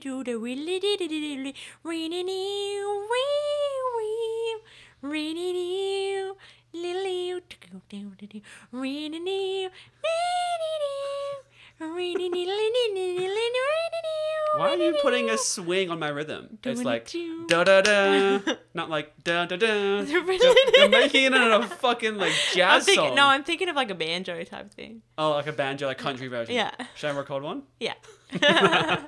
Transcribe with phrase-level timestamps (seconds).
[0.00, 1.54] the really do the really do the
[1.84, 4.62] really really new really
[5.98, 6.36] new
[6.72, 7.42] lily
[8.72, 9.70] really new
[14.56, 16.58] Why are you putting a swing on my rhythm?
[16.64, 17.10] It's like
[17.46, 18.40] da da da,
[18.74, 20.02] not like da da da.
[20.02, 23.14] You're, making it a fucking like jazz thinking, song.
[23.14, 25.02] no, I'm thinking of like a banjo type thing.
[25.16, 26.54] Oh, like a banjo, like country version.
[26.54, 26.72] Yeah.
[26.96, 27.62] Should I record one?
[27.78, 27.94] Yeah.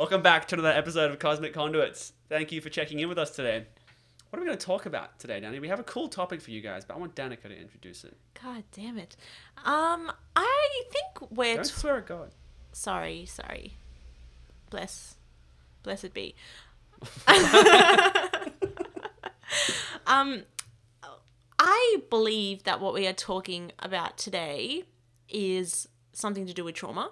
[0.00, 2.14] Welcome back to another episode of Cosmic Conduits.
[2.30, 3.66] Thank you for checking in with us today.
[4.30, 5.60] What are we going to talk about today, Danny?
[5.60, 8.16] We have a cool topic for you guys, but I want Danica to introduce it.
[8.42, 9.14] God damn it.
[9.58, 12.30] Um, I think we're Don't t- swear at God.
[12.72, 13.76] sorry, sorry.
[14.70, 15.16] Bless,
[15.82, 16.34] blessed be.
[20.06, 20.44] um,
[21.58, 24.84] I believe that what we are talking about today
[25.28, 27.10] is something to do with trauma.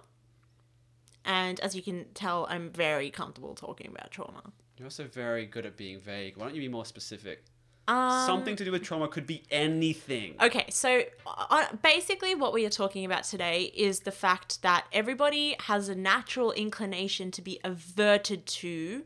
[1.24, 4.42] And as you can tell, I'm very comfortable talking about trauma.
[4.77, 6.36] You're also very good at being vague.
[6.36, 7.44] Why don't you be more specific?
[7.88, 10.36] Um, Something to do with trauma could be anything.
[10.42, 15.56] Okay, so uh, basically, what we are talking about today is the fact that everybody
[15.60, 19.05] has a natural inclination to be averted to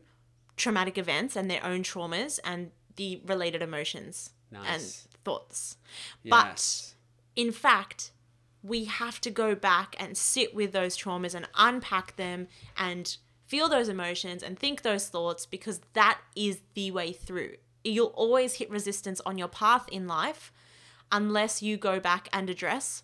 [0.57, 4.81] traumatic events and their own traumas and the related emotions and
[5.23, 5.77] thoughts.
[6.23, 6.93] Yes.
[7.35, 8.11] But in fact,
[8.63, 12.47] we have to go back and sit with those traumas and unpack them
[12.77, 17.55] and feel those emotions and think those thoughts because that is the way through.
[17.83, 20.53] You'll always hit resistance on your path in life
[21.11, 23.03] unless you go back and address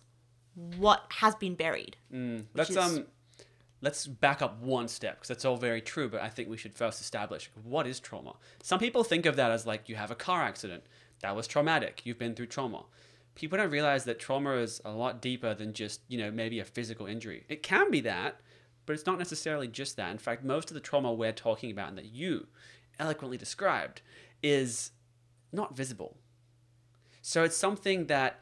[0.78, 1.96] what has been buried.
[2.54, 3.06] let's is- um
[3.82, 6.74] let's back up one step because that's all very true but i think we should
[6.74, 10.14] first establish what is trauma some people think of that as like you have a
[10.14, 10.82] car accident
[11.22, 12.84] that was traumatic you've been through trauma
[13.34, 16.64] people don't realize that trauma is a lot deeper than just you know maybe a
[16.64, 18.40] physical injury it can be that
[18.86, 21.88] but it's not necessarily just that in fact most of the trauma we're talking about
[21.88, 22.46] and that you
[22.98, 24.02] eloquently described
[24.42, 24.92] is
[25.52, 26.16] not visible
[27.22, 28.40] so it's something that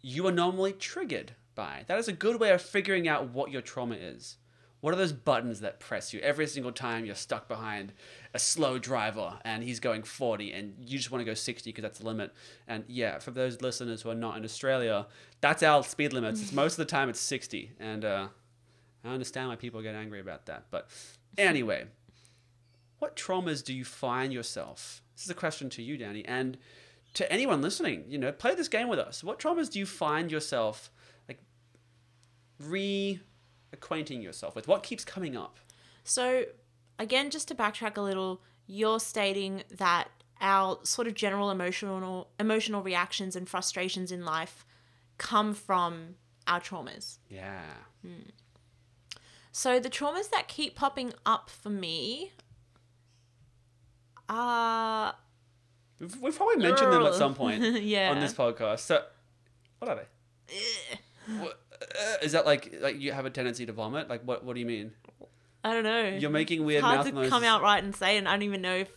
[0.00, 1.84] you are normally triggered by.
[1.86, 4.36] That is a good way of figuring out what your trauma is.
[4.80, 7.94] What are those buttons that press you every single time you're stuck behind
[8.34, 11.82] a slow driver and he's going 40 and you just want to go 60 because
[11.82, 12.32] that's the limit?
[12.68, 15.06] And yeah, for those listeners who are not in Australia,
[15.40, 16.42] that's our speed limits.
[16.42, 17.72] It's most of the time it's 60.
[17.78, 18.28] And uh,
[19.04, 20.64] I understand why people get angry about that.
[20.70, 20.88] But
[21.38, 21.86] anyway,
[22.98, 25.02] what traumas do you find yourself?
[25.14, 26.58] This is a question to you, Danny, and
[27.14, 28.04] to anyone listening.
[28.08, 29.22] You know, play this game with us.
[29.22, 30.90] What traumas do you find yourself
[31.28, 31.40] like
[32.62, 34.66] reacquainting yourself with?
[34.66, 35.58] What keeps coming up?
[36.02, 36.44] So,
[36.98, 40.08] again, just to backtrack a little, you're stating that
[40.40, 44.66] our sort of general emotional emotional reactions and frustrations in life
[45.18, 46.16] come from
[46.46, 47.18] our traumas.
[47.28, 47.62] Yeah.
[49.52, 52.32] So the traumas that keep popping up for me
[54.28, 55.14] are
[56.00, 58.10] We've, we've probably mentioned them at some point yeah.
[58.10, 58.80] on this podcast.
[58.80, 59.02] So,
[59.78, 61.38] what are they?
[61.38, 64.08] What, uh, is that like like you have a tendency to vomit?
[64.08, 64.44] Like what?
[64.44, 64.92] What do you mean?
[65.64, 66.08] I don't know.
[66.20, 67.30] You're making weird it's hard mouth to noises.
[67.30, 68.90] come out right and say, and I don't even know if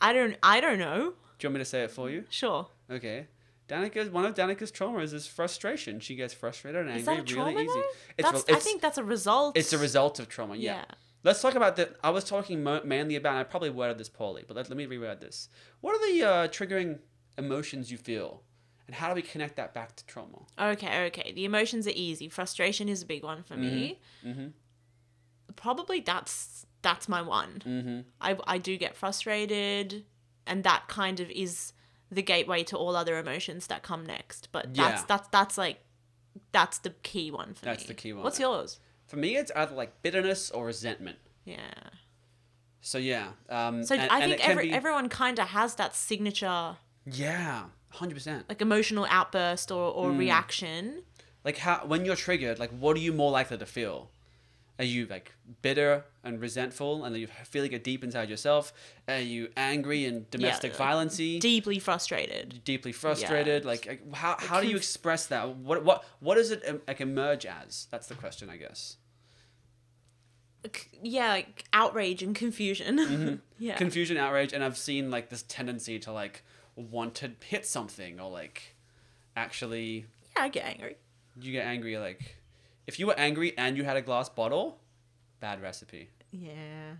[0.00, 0.36] I don't.
[0.42, 1.12] I don't know.
[1.38, 2.24] Do you want me to say it for you?
[2.28, 2.66] Sure.
[2.90, 3.28] Okay.
[3.68, 6.00] Danica's one of Danica's traumas is frustration.
[6.00, 7.72] She gets frustrated and Is angry that a trauma really easy.
[7.72, 7.82] though?
[8.18, 9.56] It's, That's, re- I think that's a result.
[9.56, 10.56] it's a result of trauma.
[10.56, 10.74] Yeah.
[10.74, 10.84] Yeah.
[11.24, 11.94] Let's talk about that.
[12.02, 13.36] I was talking mainly about.
[13.36, 15.48] I probably worded this poorly, but let, let me reword this.
[15.80, 16.98] What are the uh, triggering
[17.38, 18.42] emotions you feel,
[18.88, 20.40] and how do we connect that back to trauma?
[20.60, 21.32] Okay, okay.
[21.32, 22.28] The emotions are easy.
[22.28, 24.00] Frustration is a big one for me.
[24.26, 24.48] Mm-hmm.
[25.56, 27.62] Probably that's that's my one.
[27.66, 28.00] Mm-hmm.
[28.20, 30.04] I I do get frustrated,
[30.46, 31.72] and that kind of is
[32.10, 34.48] the gateway to all other emotions that come next.
[34.52, 35.04] But that's Yeah.
[35.08, 35.80] that's that's like
[36.52, 37.70] that's the key one for That's me.
[37.72, 38.24] That's the key one.
[38.24, 38.80] What's yours?
[39.06, 41.18] For me, it's either like bitterness or resentment.
[41.44, 41.58] Yeah.
[42.80, 43.32] So yeah.
[43.48, 46.76] Um, So and- I think every be- everyone kind of has that signature
[47.06, 48.48] Yeah, hundred percent.
[48.48, 49.96] like emotional outburst or, Mm.
[49.96, 51.02] or reaction.
[51.44, 54.10] Like how when you're triggered, like what are you more likely to feel?
[54.82, 55.32] Are you like
[55.62, 58.72] bitter and resentful, and are you feeling it deep inside yourself?
[59.06, 60.78] Are you angry and domestic Yeah.
[60.78, 61.16] violence?
[61.18, 62.64] Deeply frustrated.
[62.64, 63.62] deeply frustrated?
[63.62, 63.68] Yeah.
[63.68, 65.48] Like how how do you express that?
[65.50, 67.86] What what what does it like emerge as?
[67.92, 68.96] That's the question, I guess.
[71.00, 72.98] Yeah, like outrage and confusion.
[72.98, 73.34] Mm-hmm.
[73.60, 73.76] yeah.
[73.76, 76.42] Confusion, outrage, and I've seen like this tendency to like
[76.74, 78.74] want to hit something or like
[79.36, 80.06] actually
[80.36, 80.96] yeah, I get angry.
[81.40, 82.36] you get angry like
[82.86, 84.78] if you were angry and you had a glass bottle,
[85.40, 86.10] bad recipe.
[86.30, 86.94] Yeah.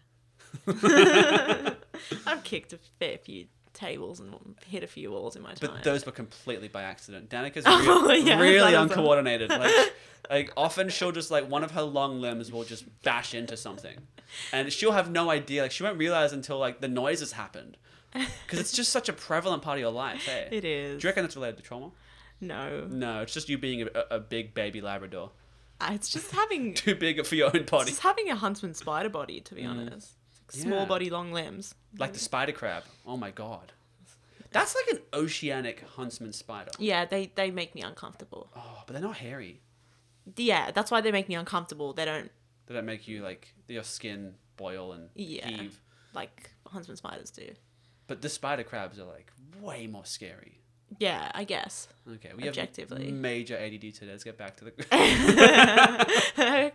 [2.27, 4.35] I've kicked a fair few tables and
[4.67, 5.71] hit a few walls in my time.
[5.73, 7.31] But those were completely by accident.
[7.31, 9.51] Danica's Oh, real, yeah, really that is a- uncoordinated.
[9.59, 9.93] Like,
[10.31, 13.99] like often she'll just like one of her long limbs will just bash into something,
[14.53, 15.63] and she'll have no idea.
[15.63, 17.77] Like she won't realize until like the noises happened,
[18.13, 20.25] because it's just such a prevalent part of your life.
[20.25, 21.01] Hey, it is.
[21.03, 21.91] do you reckon that's related to trauma?
[22.41, 25.33] no, No, it's just you being a, a big baby Labrador,
[25.85, 28.75] Ah, it's just having too big for your own it's body, just having a huntsman
[28.75, 29.41] spider body.
[29.41, 29.71] To be mm.
[29.71, 30.85] honest, It's like small Yeah.
[30.87, 31.75] body, long limbs.
[31.99, 32.85] like the spider crab.
[33.07, 33.73] Oh my god,
[34.53, 36.71] that's like an oceanic huntsman spider.
[36.79, 38.51] Yeah, they they make me uncomfortable.
[38.57, 39.61] Oh, but they're not hairy.
[40.37, 41.93] Yeah, that's why they make me uncomfortable.
[41.93, 42.31] They don't
[42.67, 45.49] They don't make you like your skin boil and Yeah.
[45.49, 45.81] heave.
[46.15, 47.55] like huntsman spiders do.
[48.07, 50.61] But the spider crabs are like way more scary.
[50.99, 51.89] Yeah, I guess.
[52.09, 53.07] Okay, we Objectively.
[53.07, 54.07] have major ADD today.
[54.11, 54.73] Let's get back to the.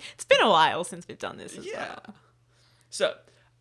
[0.07, 1.87] it's been a while since we've done this as yeah.
[2.05, 2.15] well.
[2.89, 3.13] So,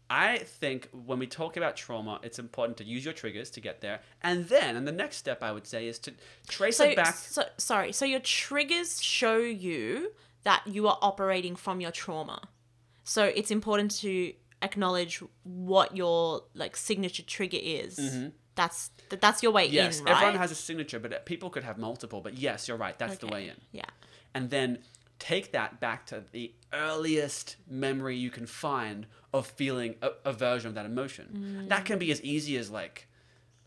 [0.09, 3.81] I think when we talk about trauma, it's important to use your triggers to get
[3.81, 6.15] there, and then, and the next step I would say is to
[6.49, 7.15] trace So, it back.
[7.15, 7.93] so sorry.
[7.93, 10.13] So your triggers show you
[10.45, 12.41] that you are operating from your trauma.
[13.03, 14.33] So it's important to
[14.63, 17.99] acknowledge what your like signature trigger is.
[17.99, 18.29] Mm-hmm.
[18.57, 19.67] That's that, that's your way.
[19.67, 20.17] Yes, in, right?
[20.17, 22.21] everyone has a signature, but people could have multiple.
[22.21, 22.99] But yes, you're right.
[22.99, 23.55] That's the way in.
[23.73, 23.85] Yeah.
[24.35, 24.79] and then
[25.19, 30.69] take that back to the earliest memory you can find of feeling a, a version
[30.69, 31.67] of that emotion.
[31.69, 33.09] That can be as easy as like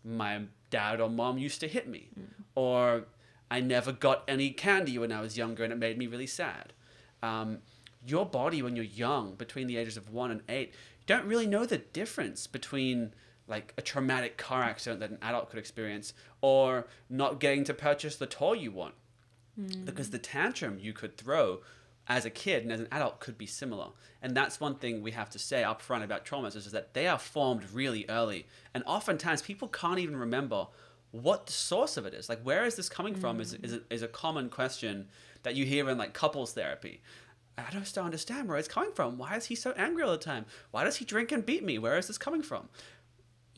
[0.04, 2.10] my dad or mom used to hit me,
[2.56, 3.06] or
[3.50, 6.74] I never got any candy when I was younger and it made me really sad.
[7.24, 7.60] Um,
[8.06, 10.74] your body when you're young, between the ages of one and eight,
[11.08, 13.14] don't really know the difference between
[13.50, 18.16] like a traumatic car accident that an adult could experience or not getting to purchase
[18.16, 18.94] the toy you want
[19.56, 19.86] hmm.
[19.86, 21.60] because the tantrum you could throw
[22.08, 23.90] as a kid and as an adult could be similar.
[24.22, 27.08] And that's one thing we have to say upfront about traumas is, is that they
[27.08, 28.48] are formed really early.
[28.74, 30.68] And oftentimes people can't even remember
[31.12, 32.28] what the source of it is.
[32.28, 35.08] Like, where is this coming from is, is, a, is a common question
[35.44, 37.02] that you hear in like couples therapy.
[37.58, 39.18] I don't understand where it's coming from.
[39.18, 40.46] Why is he so angry all the time?
[40.72, 41.78] Why does he drink and beat me?
[41.78, 42.70] Where is this coming from?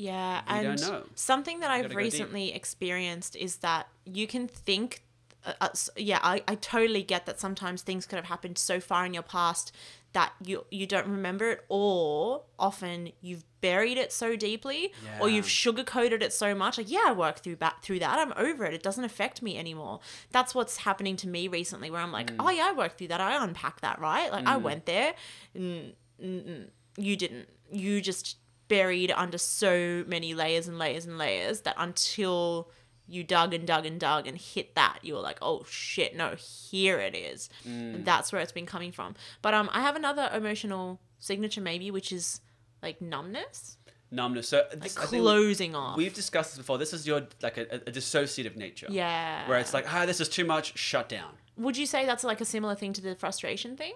[0.02, 0.80] Yeah, We and
[1.16, 5.04] something that I've recently experienced is that you can think.
[5.44, 9.06] Uh, uh, yeah, I, I totally get that sometimes things could have happened so far
[9.08, 9.72] in your past
[10.14, 15.46] that you you don't remember it, or often you've buried it so deeply, or you've
[15.46, 16.78] sugarcoated it so much.
[16.78, 18.20] Like, yeah, I worked through that through that.
[18.20, 18.74] I'm over it.
[18.74, 20.00] It doesn't affect me anymore.
[20.32, 22.36] That's what's happening to me recently, where I'm like, Mm.
[22.40, 23.22] oh yeah, I worked through that.
[23.22, 24.32] I unpacked that, right?
[24.32, 25.14] Like, I went there.
[25.58, 25.94] Mm,
[26.24, 26.68] mm, mm.
[26.98, 27.48] you didn't.
[27.72, 28.38] You just
[28.72, 32.70] buried under so many layers and layers and layers that until
[33.06, 36.36] you dug and dug and dug and hit that, you were like, oh shit, no,
[36.38, 37.50] here it is.
[37.66, 39.16] And that's where it's been coming from.
[39.42, 42.40] But um, I have another emotional signature maybe, which is
[42.82, 43.78] like numbness,
[44.14, 44.48] Numbness.
[44.50, 45.98] So this, think closing off.
[45.98, 46.78] we've discussed this before.
[46.78, 48.88] This is your like a, a dissociative nature.
[48.90, 49.48] yeah.
[49.50, 50.78] Where it's like, ah, this is too much.
[50.78, 51.32] Shut down.
[51.58, 53.94] Would you say that's like a similar thing to the frustration thing?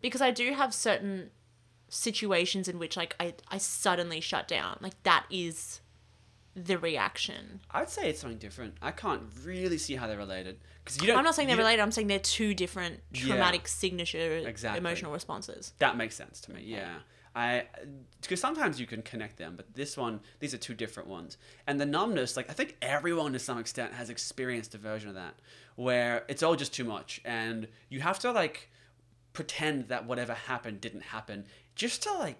[0.00, 1.30] Because I do have certain
[1.92, 4.78] situations in which like I, I suddenly shut down.
[4.80, 5.80] Like that is
[6.54, 7.60] the reaction.
[7.70, 8.74] I'd say it's something different.
[8.80, 11.18] I can't really see how they're related because you don't.
[11.18, 11.82] I'm not saying they're related.
[11.82, 13.26] I'm saying they're two different Yeah.
[13.28, 14.78] traumatic signature Exactly.
[14.78, 15.74] emotional responses.
[15.78, 16.62] That makes sense to me.
[16.64, 17.00] Yeah.
[17.34, 17.64] I
[18.22, 21.36] because sometimes you can connect them, but this one, these are two different ones.
[21.66, 25.14] And the numbness, like I think everyone to some extent has experienced a version of
[25.14, 25.34] that,
[25.76, 28.68] where it's all just too much, and you have to like
[29.32, 32.36] pretend that whatever happened didn't happen, just to like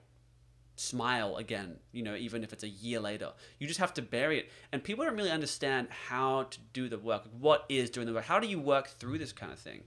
[0.76, 3.32] smile again, you know, even if it's a year later.
[3.58, 4.50] You just have to bury it.
[4.72, 7.24] And people don't really understand how to do the work.
[7.38, 8.24] What is doing the work?
[8.24, 9.84] How do you work through this kind of thing?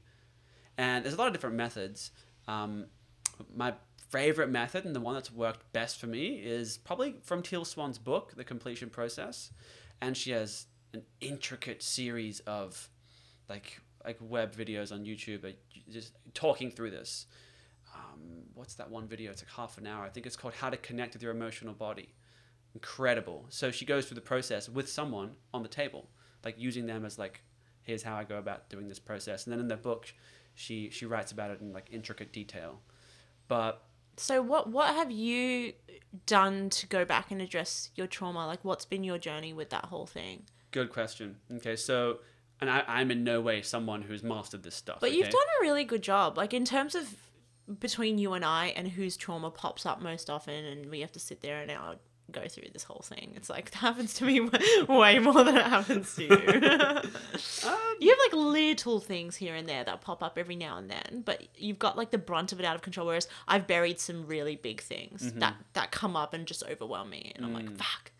[0.77, 2.11] And there's a lot of different methods.
[2.47, 2.85] Um,
[3.53, 3.73] my
[4.09, 7.97] favorite method and the one that's worked best for me is probably from Teal Swan's
[7.97, 9.51] book, The Completion Process.
[10.01, 12.89] And she has an intricate series of
[13.49, 15.51] like like web videos on YouTube,
[15.89, 17.25] just talking through this
[18.15, 18.21] um,
[18.53, 19.31] what's that one video?
[19.31, 20.03] It's like half an hour.
[20.03, 22.13] I think it's called How to Connect with Your Emotional Body.
[22.73, 23.45] Incredible.
[23.49, 26.09] So she goes through the process with someone on the table,
[26.43, 27.41] like using them as like,
[27.81, 29.45] here's how I go about doing this process.
[29.45, 30.13] And then in the book,
[30.53, 32.81] she she writes about it in like intricate detail.
[33.47, 33.83] But
[34.17, 35.73] So what what have you
[36.25, 38.47] done to go back and address your trauma?
[38.47, 40.43] Like what's been your journey with that whole thing?
[40.71, 41.37] good question.
[41.53, 42.19] Okay, so
[42.59, 44.97] and I, I'm in no way someone who's mastered this stuff.
[44.99, 46.37] But you've done a really good job.
[46.37, 47.15] Like in terms of
[47.79, 51.19] between you and I and whose trauma pops up most often and we have to
[51.19, 51.95] sit there and now
[52.31, 53.33] go through this whole thing.
[53.35, 54.39] It's like it happens to me
[54.89, 57.01] way more than it happens to you.
[57.65, 60.89] Um, you have like little things here and there that pop up every now and
[60.89, 63.07] then, but you've got like the brunt of it out of control.
[63.07, 65.39] Whereas I've buried some really big things Mm-hmm.
[65.39, 67.55] that that come up and just overwhelm me, and I'm Mm.
[67.55, 68.11] like, fuck.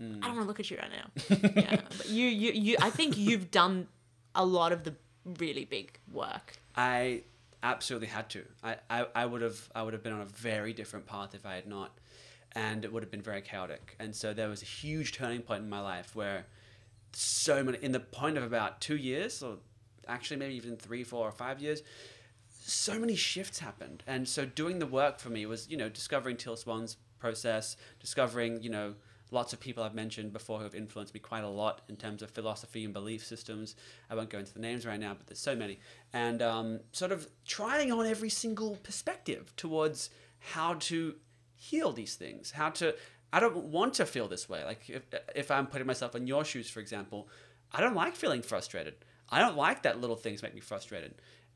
[0.00, 1.50] I don't want to look at you right now.
[1.62, 2.76] yeah, but you, you, you.
[2.80, 3.86] I think you've done
[4.34, 4.94] a lot of the
[5.38, 6.54] really big work.
[6.76, 7.22] I
[7.62, 8.44] absolutely had to.
[8.62, 11.46] I, I, I would have I would have been on a very different path if
[11.46, 11.98] I had not,
[12.52, 13.96] and it would have been very chaotic.
[13.98, 16.46] And so there was a huge turning point in my life where
[17.12, 19.56] so many in the point of about two years or
[20.08, 21.82] actually maybe even three, four, or five years.
[22.64, 26.36] So many shifts happened, and so doing the work for me was, you know, discovering
[26.36, 28.94] Teal Swan's process, discovering, you know,
[29.32, 32.22] lots of people I've mentioned before who have influenced me quite a lot in terms
[32.22, 33.74] of philosophy and belief systems.
[34.10, 35.80] I won't go into the names right now, but there's so many.
[36.12, 41.14] And um, sort of trying on every single perspective towards how to
[41.56, 42.94] heal these things, how to.
[43.32, 44.62] I don't want to feel this way.
[44.62, 45.02] Like if,
[45.34, 47.28] if I'm putting myself in your shoes, for example,
[47.72, 48.96] I don't like feeling frustrated.
[49.30, 51.14] I don't like that little things make me frustrated.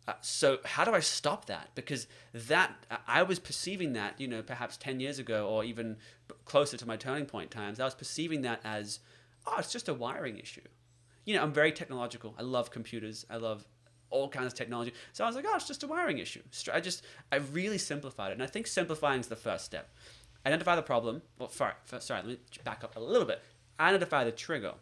[0.09, 1.71] Uh, so how do I stop that?
[1.75, 2.73] Because that
[3.07, 5.97] I was perceiving that, you know, perhaps ten years ago, or even
[6.45, 9.01] closer to my turning point times, I was perceiving that as,
[9.47, 10.63] oh, it's just a wiring issue.
[11.25, 12.35] You know, I'm very technological.
[12.39, 13.27] I love computers.
[13.29, 13.67] I love
[14.11, 14.93] all kinds of technology.
[15.13, 16.43] So I was like, oh, it's just a wiring issue.
[16.73, 19.93] I just, I really simplified it, and I think simplifying is the first step.
[20.45, 21.23] Identify the problem.
[21.39, 22.21] Well, sorry, sorry.
[22.21, 23.43] Let me back up a little bit.
[23.81, 24.75] Identify the trigger.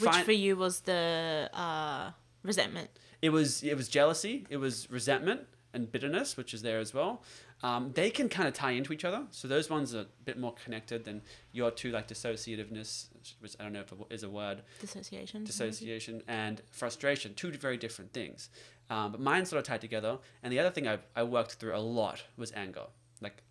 [0.00, 2.90] Which Find, for you was the uh, resentment
[3.24, 7.22] it was it was jealousy, it was resentment and bitterness, which is there as well.
[7.62, 9.22] Um, they can kind of tie into each other.
[9.30, 13.06] So those ones are a bit more connected than your two, like dissociativeness,
[13.40, 14.62] which I don't know if it is a word.
[14.80, 15.44] Dissociation.
[15.44, 18.50] Dissociation and frustration, two very different things.
[18.90, 20.18] Um, but mine sort of tied together.
[20.42, 22.86] And the other thing I, I worked through a lot was anger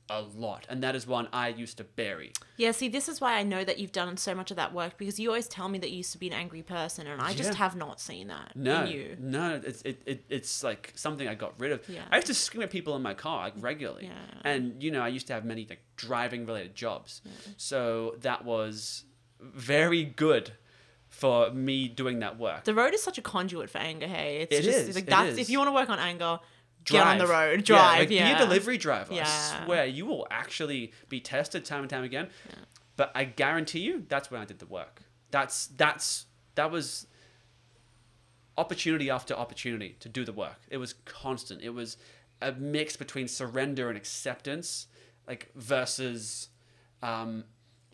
[0.10, 3.36] a lot and that is one i used to bury yeah see this is why
[3.36, 5.80] i know that you've done so much of that work because you always tell me
[5.80, 7.36] that you used to be an angry person and i yeah.
[7.36, 11.28] just have not seen that no in you no it's it, it, it's like something
[11.28, 12.02] i got rid of yeah.
[12.12, 14.52] i used to scream at people in my car like regularly yeah.
[14.52, 17.32] and you know i used to have many like driving related jobs yeah.
[17.56, 19.06] so that was
[19.40, 20.52] very good
[21.14, 22.64] for me doing that work.
[22.64, 24.08] The road is such a conduit for anger.
[24.08, 26.40] Hey, it's it just is, like that's if you want to work on anger,
[26.84, 27.04] drive.
[27.04, 27.94] get on the road, drive.
[27.94, 28.38] Yeah, like, yeah.
[28.38, 29.14] be a delivery driver.
[29.14, 29.26] Yeah.
[29.28, 32.30] I swear, you will actually be tested time and time again.
[32.50, 32.56] Yeah.
[32.96, 35.02] But I guarantee you, that's when I did the work.
[35.32, 36.26] That's that's
[36.56, 37.08] that was
[38.58, 40.62] opportunity after opportunity to do the work.
[40.70, 41.62] It was constant.
[41.62, 41.98] It was
[42.42, 44.88] a mix between surrender and acceptance,
[45.28, 46.50] like versus
[47.02, 47.46] um,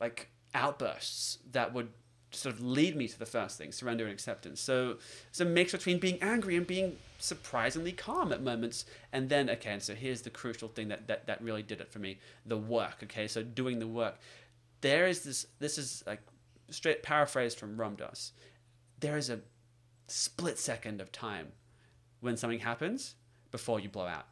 [0.02, 1.90] like outbursts that would
[2.32, 4.62] sort of lead me to the first thing, surrender and acceptance.
[4.62, 4.98] So
[5.30, 8.86] it's a mix between being angry and being surprisingly calm at moments.
[9.12, 11.92] And then, okay, and so here's the crucial thing that, that, that really did it
[11.92, 12.98] for me the work.
[13.04, 14.20] Okay, so doing the work.
[14.82, 16.22] There is this, this is like
[16.70, 18.32] straight paraphrased from Ram Dass.
[19.00, 19.40] There is a
[20.08, 21.48] split second of time
[22.20, 23.16] when something happens
[23.52, 24.28] before you blow out.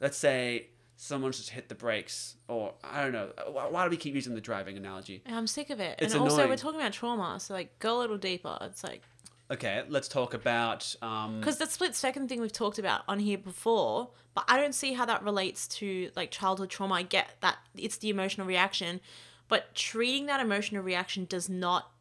[0.00, 0.68] Let's say
[1.00, 3.30] someone's just hit the brakes or i don't know
[3.70, 5.22] why, do we keep using the driving analogy?
[5.26, 6.00] I'm sick of it.
[6.00, 6.40] It's and annoying.
[6.40, 8.58] also we're talking about trauma so like go a little deeper.
[8.62, 9.02] It's like
[9.50, 13.38] okay let's talk about because um, that split second thing we've talked about on here
[13.38, 16.96] before but i don't see how that relates to like childhood trauma.
[16.96, 19.00] I get that it's the emotional reaction
[19.46, 21.92] but treating that emotional reaction does not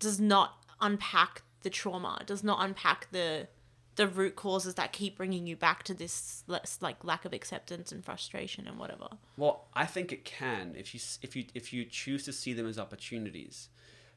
[0.00, 3.46] does not unpack the trauma does not unpack the
[3.96, 6.44] the root causes that keep bringing you back to this
[6.80, 9.08] like lack of acceptance and frustration and whatever.
[9.36, 12.66] Well, I think it can if you if you if you choose to see them
[12.66, 13.68] as opportunities.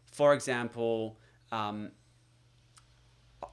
[0.06, 1.20] For example,
[1.52, 1.92] um,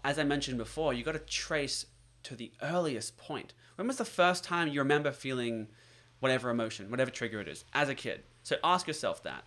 [0.04, 1.86] as I mentioned before, you got to trace
[2.22, 3.52] to the earliest point.
[3.74, 5.68] When was the first time you remember feeling
[6.20, 8.22] whatever emotion, whatever trigger it is, as a kid?
[8.44, 9.44] So ask yourself that,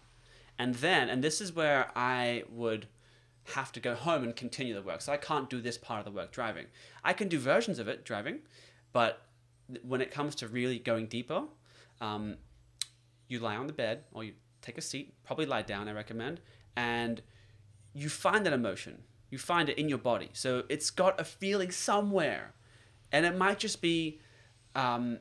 [0.58, 2.88] and then, and this is where I would
[3.54, 5.02] have to go home and continue the work.
[5.02, 6.66] So I can't do this part of the work driving.
[7.04, 8.40] I can do versions of it driving,
[8.92, 9.22] but
[9.84, 11.44] when it comes to really going deeper,
[12.02, 12.38] um,
[13.28, 16.42] you lie on the bed or you take a seat, probably lie down, I recommend,
[16.76, 17.22] and
[17.94, 19.04] you find that emotion.
[19.30, 20.30] You find it in your body.
[20.34, 22.54] So it's got a feeling somewhere.
[23.12, 24.20] And it might just be
[24.76, 25.20] um,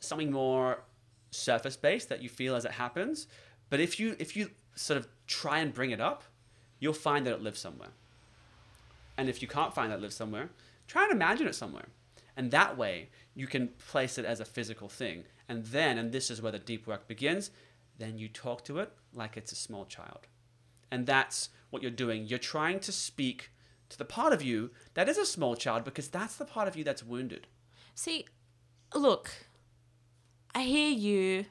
[0.00, 0.84] something more
[1.30, 3.26] surface based that you feel as it happens.
[3.70, 6.24] But if you if you sort of try and bring it up,
[6.82, 7.90] you'll find that it lives somewhere.
[9.16, 10.50] And if you can't find that it lives somewhere,
[10.88, 11.86] try and imagine it somewhere.
[12.36, 15.22] And that way, you can place it as a physical thing.
[15.48, 17.52] And then, and this is where the deep work begins,
[17.98, 20.26] then you talk to it like it's a small child.
[20.90, 22.26] And that's what you're doing.
[22.26, 23.52] You're trying to speak
[23.88, 26.74] to the part of you that is a small child because that's the part of
[26.74, 27.46] you that's wounded.
[27.94, 28.26] See,
[28.92, 29.30] look,
[30.52, 31.44] I hear you,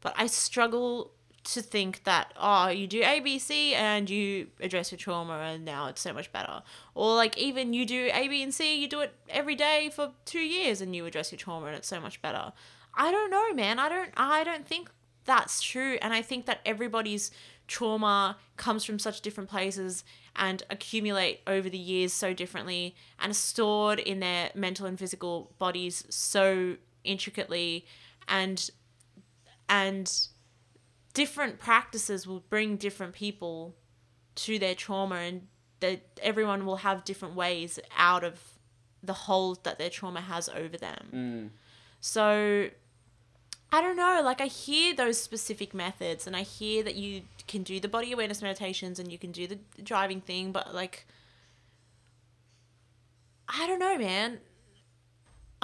[0.00, 5.38] but I struggle to think that oh you do ABC and you address your trauma
[5.38, 6.62] and now it's so much better.
[6.94, 10.12] Or like even you do A B and C you do it every day for
[10.26, 12.52] 2 years and you address your trauma and it's so much better.
[12.94, 13.78] I don't know man.
[13.78, 14.90] I don't I don't think
[15.24, 15.98] that's true.
[16.02, 17.30] And I think that everybody's
[17.68, 20.04] trauma comes from such different places
[20.34, 26.04] and accumulate over the years so differently and stored in their mental and physical bodies
[26.10, 27.86] so intricately
[28.28, 28.70] and
[29.68, 30.28] and
[31.12, 33.74] different practices will bring different people
[34.36, 35.48] to their trauma and
[35.80, 38.40] that everyone will have different ways out of
[39.02, 41.08] the hold that their trauma has over them.
[41.12, 41.48] Mm.
[42.00, 42.68] So
[43.72, 47.62] I don't know, like I hear those specific methods and I hear that you can
[47.62, 51.06] do the body awareness meditations and you can do the driving thing, but like
[53.48, 54.38] I don't know, man.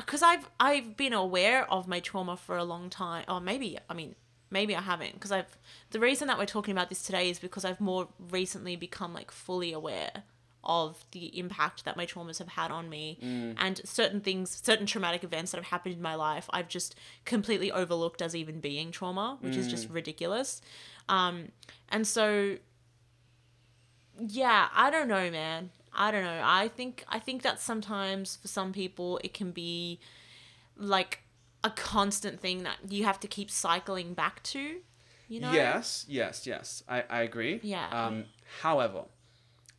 [0.04, 3.24] Cuz I've I've been aware of my trauma for a long time.
[3.28, 4.14] Or maybe, I mean,
[4.50, 5.58] maybe I haven't because I've
[5.90, 9.30] the reason that we're talking about this today is because I've more recently become like
[9.30, 10.22] fully aware
[10.62, 13.18] of the impact that my traumas have had on me
[13.56, 17.70] and certain things certain traumatic events that have happened in my life I've just completely
[17.70, 20.60] overlooked as even being trauma which is just ridiculous.
[21.08, 21.52] Um
[21.88, 22.56] and so
[24.18, 25.70] yeah I don't know man.
[25.98, 26.42] I don't know.
[26.44, 29.98] I think I think that sometimes for some people it can be
[30.76, 31.22] like
[31.66, 34.80] a constant thing that you have to keep cycling back to
[35.28, 36.82] you know Yes, yes, yes.
[36.88, 37.60] I, I agree.
[37.62, 37.88] Yeah.
[37.90, 38.26] Um,
[38.60, 39.02] however,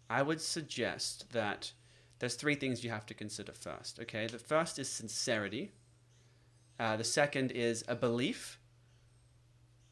[0.10, 1.72] I would suggest that
[2.20, 4.00] there's three things you have to consider first.
[4.02, 4.28] Okay.
[4.28, 5.72] The first is sincerity.
[6.80, 8.60] Uh, the second is a belief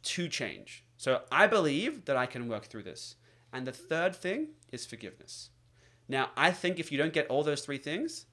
[0.03, 0.83] to change.
[0.97, 3.15] So I believe that I can work through this.
[3.53, 5.49] And the third thing is forgiveness.
[6.07, 8.25] Now, I think if you don't get all those three things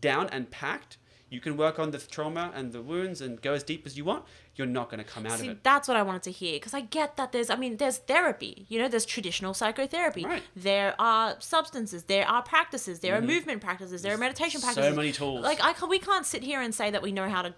[0.00, 0.98] down and packed,
[1.30, 4.04] you can work on the trauma and the wounds and go as deep as you
[4.04, 4.24] want.
[4.54, 5.62] You're not going to come out See, of it.
[5.62, 8.64] that's what I wanted to hear because I get that there's, I mean, there's therapy.
[8.68, 10.24] You know, there's traditional psychotherapy.
[10.24, 10.42] Right.
[10.56, 12.04] There are substances.
[12.04, 13.00] There are practices.
[13.00, 14.02] There are movement practices.
[14.02, 14.90] There are meditation practices.
[14.90, 15.42] So many tools.
[15.44, 17.54] Like I can, we can't sit here and say that we know how to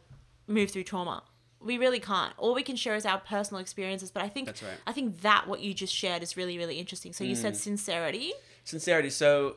[0.46, 1.22] move through trauma.
[1.62, 2.33] We really can't.
[2.38, 4.11] All we can share is our personal experiences.
[4.11, 4.72] But I think That's right.
[4.87, 7.12] I think that what you just shared is really really interesting.
[7.12, 7.42] So you Mm.
[7.42, 8.33] said sincerity.
[8.64, 9.11] sincerity.
[9.11, 9.56] So,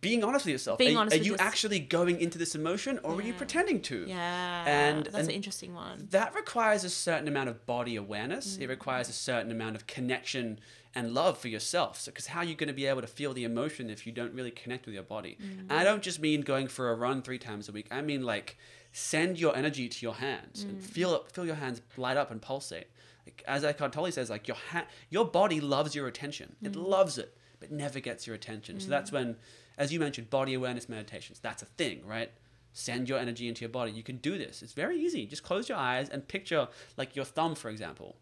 [0.00, 0.78] being honest with yourself.
[0.78, 3.80] Being are, honest are with you actually going into this emotion, or are you pretending
[3.82, 4.04] to?
[4.06, 6.08] Yeah, And- that's and- an interesting one.
[6.10, 8.56] That requires a certain amount of body awareness.
[8.56, 8.62] Mm.
[8.62, 10.58] It requires a certain amount of connection
[10.94, 12.00] and love for yourself.
[12.00, 14.12] So, because how are you going to be able to feel the emotion if you
[14.12, 15.36] don't really connect with your body?
[15.42, 15.60] Mm.
[15.68, 17.86] And I don't just mean going for a run three times a week.
[17.90, 18.56] I mean like
[18.92, 20.82] send your energy to your hands and Mm.
[20.82, 22.86] feel it, feel your hands light up and pulsate.
[23.26, 26.56] Like, as Eckhart Tolle says, like your ha- your body loves your attention.
[26.62, 26.88] It Mm.
[26.88, 28.80] loves it, but never gets your attention.
[28.80, 29.36] So that's when,
[29.78, 31.38] as you mentioned, body awareness meditations.
[31.40, 32.30] That's a thing, right?
[32.72, 33.90] Send your energy into your body.
[33.92, 34.62] You can do this.
[34.62, 35.26] It's very easy.
[35.26, 38.16] Just close your eyes and picture like your thumb, for example,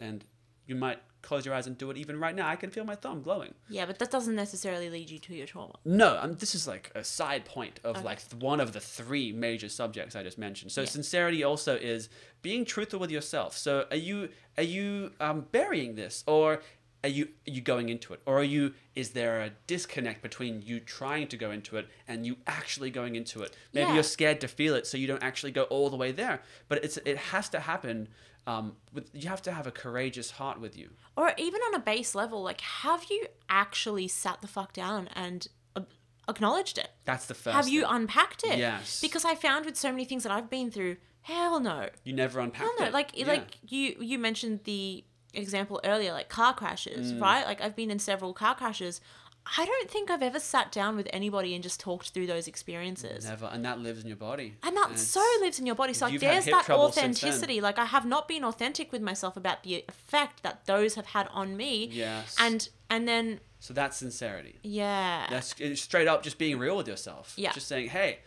[0.00, 0.24] and
[0.66, 2.46] you might close your eyes and do it even right now.
[2.46, 3.54] I can feel my thumb glowing.
[3.68, 5.74] Yeah, but that doesn't necessarily lead you to your trauma.
[5.84, 8.04] No, um, this is like a side point of Okay.
[8.04, 10.70] like th- one of the three major subjects I just mentioned.
[10.70, 10.88] So Yeah.
[10.88, 12.08] sincerity also is
[12.42, 13.56] being truthful with yourself.
[13.56, 16.62] So are you are you um, burying this or
[17.04, 20.62] are you are you going into it or are you is there a disconnect between
[20.62, 23.54] you trying to go into it and you actually going into it?
[23.72, 23.94] Maybe Yeah.
[23.94, 26.42] you're scared to feel it, so you don't actually go all the way there.
[26.68, 28.08] But it's it has to happen.
[28.46, 30.88] Um, with you have to have a courageous heart with you.
[31.18, 35.46] or even on a base level, like have you actually sat the fuck down and
[35.76, 35.82] uh,
[36.28, 36.88] acknowledged it?
[37.04, 37.54] That's the first.
[37.54, 38.58] have you unpacked it?
[38.58, 39.02] Yes.
[39.02, 42.40] Because I found with so many things that I've been through, hell no, you never
[42.40, 42.86] unpacked hell no.
[42.86, 42.92] it.
[42.94, 43.26] Like Yeah.
[43.26, 47.20] like you you mentioned the example earlier, like car crashes, Mm.
[47.20, 47.44] right?
[47.44, 49.00] Like I've been in several car crashes.
[49.56, 53.24] I don't think I've ever sat down with anybody and just talked through those experiences.
[53.24, 54.56] Never, and that lives in your body.
[54.62, 55.94] And that it's- so lives in your body.
[55.94, 57.30] So like, there's that trouble since then.
[57.30, 57.60] authenticity.
[57.62, 61.28] Like I have not been authentic with myself about the effect that those have had
[61.28, 61.88] on me.
[61.90, 62.36] Yes.
[62.38, 64.58] And and then so that's sincerity.
[64.62, 65.26] yeah.
[65.30, 67.32] That's straight up just being real with yourself.
[67.36, 67.52] Yeah.
[67.52, 68.18] Just saying, hey,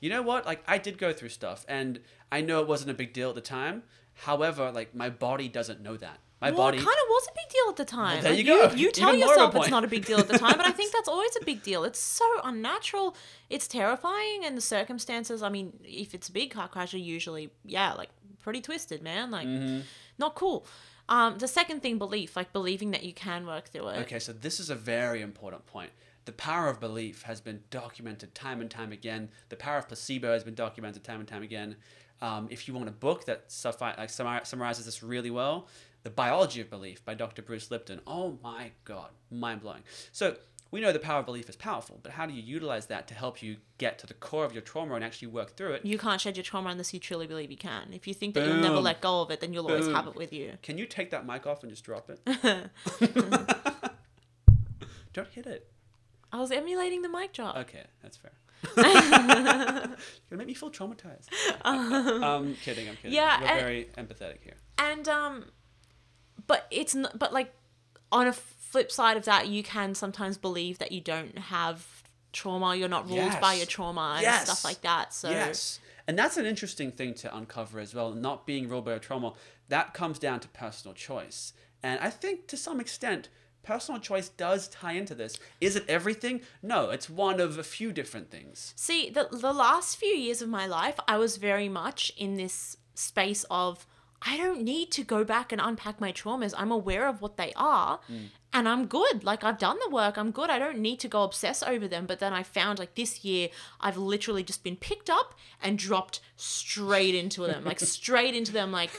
[0.00, 0.46] you know what?
[0.46, 2.00] Like I did go through stuff, and
[2.32, 3.82] I know it wasn't a big deal at the time.
[4.14, 6.20] However, like my body doesn't know that.
[6.40, 6.78] My well, body.
[6.78, 8.22] it kind of was a big deal at the time.
[8.22, 8.70] there Like, you go.
[8.74, 10.54] You, tell Even more of a yourself it's not a big deal at the time,
[10.56, 11.84] but I think that's always a big deal.
[11.84, 13.14] It's so unnatural.
[13.50, 15.42] It's terrifying, and the circumstances.
[15.42, 18.08] I mean, if it's a big car crash, are usually yeah, like
[18.42, 19.30] pretty twisted, man.
[19.30, 19.80] Like Mm-hmm.
[20.18, 20.66] not cool.
[21.08, 23.98] Um, the second thing, belief, like believing that you can work through it.
[24.02, 25.90] Okay, so this is a very important point.
[26.26, 29.30] The power of belief has been documented time and time again.
[29.48, 31.76] The power of placebo has been documented time and time again.
[32.22, 35.66] Um, if you want a book that suffi- like summar- summarizes this really well,
[36.02, 37.42] The Biology of Belief by Dr.
[37.42, 38.00] Bruce Lipton.
[38.06, 39.82] Oh my God, mind blowing.
[40.12, 40.36] So
[40.70, 43.14] we know the power of belief is powerful, but how do you utilize that to
[43.14, 45.84] help you get to the core of your trauma and actually work through it?
[45.84, 47.92] You can't shed your trauma unless you truly believe you can.
[47.92, 50.14] If you think that you'll never let go of it, then you'll always have it
[50.14, 50.52] with you.
[50.62, 52.20] Can you take that mic off and just drop it?
[55.12, 55.68] Don't hit it.
[56.32, 57.56] I was emulating the mic drop.
[57.56, 58.30] Okay, that's fair.
[58.76, 59.96] You're gonna
[60.36, 61.26] make me feel traumatized.
[61.64, 62.88] um, kidding.
[62.88, 63.12] I'm kidding.
[63.12, 64.54] Yeah, we're and- very empathetic here.
[64.78, 65.46] and um
[66.50, 67.50] but it's not but like
[68.10, 71.76] on a flip side of that you can sometimes believe that you don't have
[72.32, 74.42] trauma you're not ruled by your trauma and Yes.
[74.44, 75.80] stuff like that so Yes.
[76.06, 78.10] And that's an interesting thing to uncover as well.
[78.28, 79.34] Not being ruled by a trauma,
[79.68, 81.52] that comes down to personal choice.
[81.84, 83.28] And I think to some extent,
[83.62, 85.38] personal choice does tie into this.
[85.60, 86.40] Is it everything?
[86.62, 88.72] No, it's one of a few different things.
[88.76, 92.76] see the the last few years of my life i was very much in this
[92.94, 93.86] space of
[94.22, 96.52] i don't need to go back and unpack my traumas.
[96.56, 98.00] I'm aware of what they are
[98.52, 99.24] and i'm good.
[99.24, 100.16] Like i've done the work.
[100.18, 100.50] I'm good.
[100.50, 102.06] I don't need to go obsess over them.
[102.06, 103.48] But then i found like this year
[103.80, 108.72] i've literally just been picked up and dropped straight into them like straight into them
[108.72, 108.90] like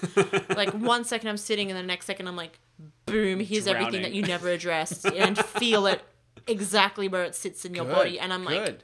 [0.56, 2.60] like one second i'm sitting and the next second i'm like
[3.06, 6.02] boom here's everything that you never addressed and feel it
[6.48, 8.20] exactly where it sits in your Good, body.
[8.20, 8.84] And i'm like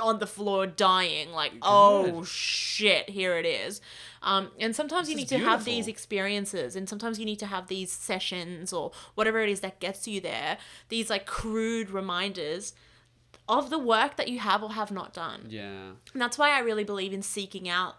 [0.00, 3.80] on the floor dying like oh shit here it is
[4.22, 7.68] um, and sometimes you need to have these experiences and sometimes you need to have
[7.68, 12.74] these sessions or whatever it is that gets you there these like crude reminders
[13.48, 15.90] of the work that you have or have not done Yeah.
[16.12, 17.96] and that's why i really believe in seeking out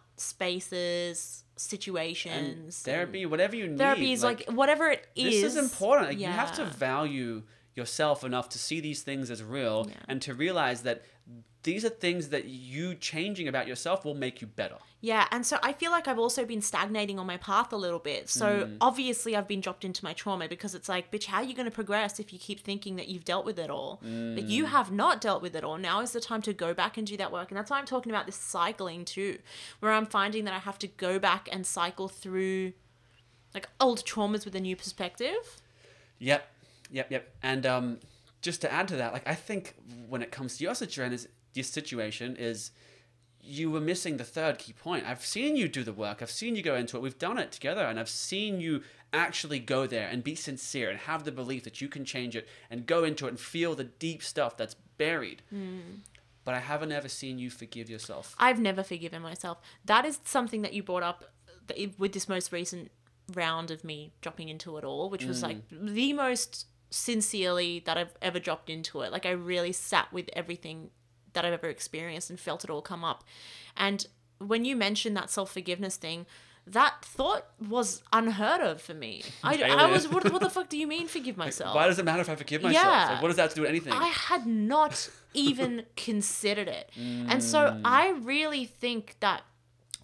[0.55, 3.77] spaces And situations therapy, whatever you need.
[3.77, 6.09] Therapy is like, whatever it is this is important.
[6.09, 7.43] Like, You have to value
[7.75, 9.95] yourself enough to see these things as real Yeah.
[10.07, 11.03] and to realize that
[11.63, 14.77] these are things that you changing about yourself will make you better.
[14.99, 17.99] Yeah, and so I feel like I've also been stagnating on my path a little
[17.99, 18.29] bit.
[18.29, 18.77] So Mm.
[18.81, 21.65] obviously I've been dropped into my trauma because it's like, bitch, how are you going
[21.67, 23.97] to progress if you keep thinking that you've dealt with it all?
[24.01, 24.49] But Mm.
[24.49, 25.77] you have not dealt with it all.
[25.77, 27.49] Now is the time to go back and do that work.
[27.49, 29.39] And that's why I'm talking about this cycling too,
[29.79, 32.73] where I'm finding that I have to go back and cycle through
[33.53, 35.61] like old traumas with a new perspective.
[36.19, 36.47] Yep,
[36.91, 37.35] yep, yep.
[37.41, 37.99] And um,
[38.41, 39.75] just to add to that, like I think
[40.07, 42.71] when it comes to your situation, is your situation is
[43.43, 45.05] you were missing the third key point.
[45.05, 46.21] I've seen you do the work.
[46.21, 47.01] I've seen you go into it.
[47.01, 50.99] We've done it together, and I've seen you actually go there and be sincere and
[50.99, 53.83] have the belief that you can change it and go into it and feel the
[53.83, 55.41] deep stuff that's buried.
[55.49, 55.79] Hmm.
[56.43, 58.35] But I haven't ever seen you forgive yourself.
[58.39, 59.59] I've never forgiven myself.
[59.85, 61.25] That is something that you brought up
[61.97, 62.89] with this most recent
[63.33, 65.47] round of me dropping into it all, which was hmm.
[65.47, 69.11] like the most sincerely that I've ever dropped into it.
[69.11, 70.91] Like I really sat with everything
[71.33, 73.23] that I've ever experienced and felt it all come up.
[73.75, 74.05] And
[74.37, 76.25] when you mentioned that self forgiveness thing,
[76.67, 79.23] that thought was unheard of for me.
[79.43, 81.75] I, I was, what, what the fuck do you mean forgive myself?
[81.75, 82.85] Why does it matter if I forgive myself?
[82.85, 83.13] Yeah.
[83.13, 83.93] Like, what does that have to do with anything?
[83.93, 86.91] I had not even considered it.
[86.99, 87.27] Mm.
[87.29, 89.43] And so I really think that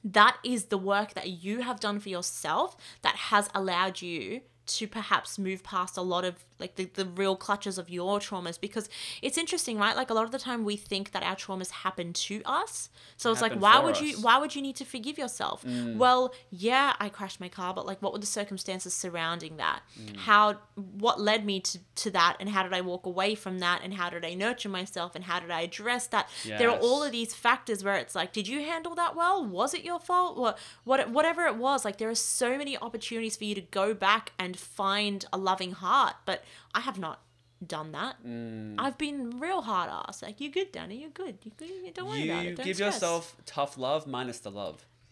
[0.04, 4.88] that is the work that you have done for yourself that has allowed you to
[4.88, 8.89] perhaps move past a lot of like the, the real clutches of your traumas because
[9.21, 9.95] it's interesting right?
[9.95, 12.89] Like a lot of the time we think that our traumas happen to us.
[13.17, 15.63] So it's like why would you why would you need to forgive yourself?
[15.97, 19.81] Well yeah i crashed my car but like what were the circumstances surrounding that?
[20.17, 23.81] How what led me to, to that and how did i walk away from that?
[23.83, 25.15] And how did i nurture myself?
[25.15, 26.29] And how did i address that?
[26.57, 29.43] There are all of these factors where it's like did you handle that well?
[29.45, 30.37] Was it your fault?
[30.37, 33.93] What what whatever it was like there are so many opportunities for you to go
[33.93, 36.15] back and find a loving heart.
[36.25, 36.43] But
[36.73, 37.21] i have not
[37.65, 38.75] done that Mm.
[38.77, 42.29] i've been real hard ass like you're good danny you're good you good don't worry
[42.29, 44.86] about it don't give stress." yourself tough love minus the love.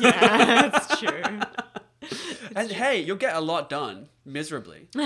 [0.00, 1.22] yeah that's true
[2.56, 4.88] and hey, you'll get a lot done miserably.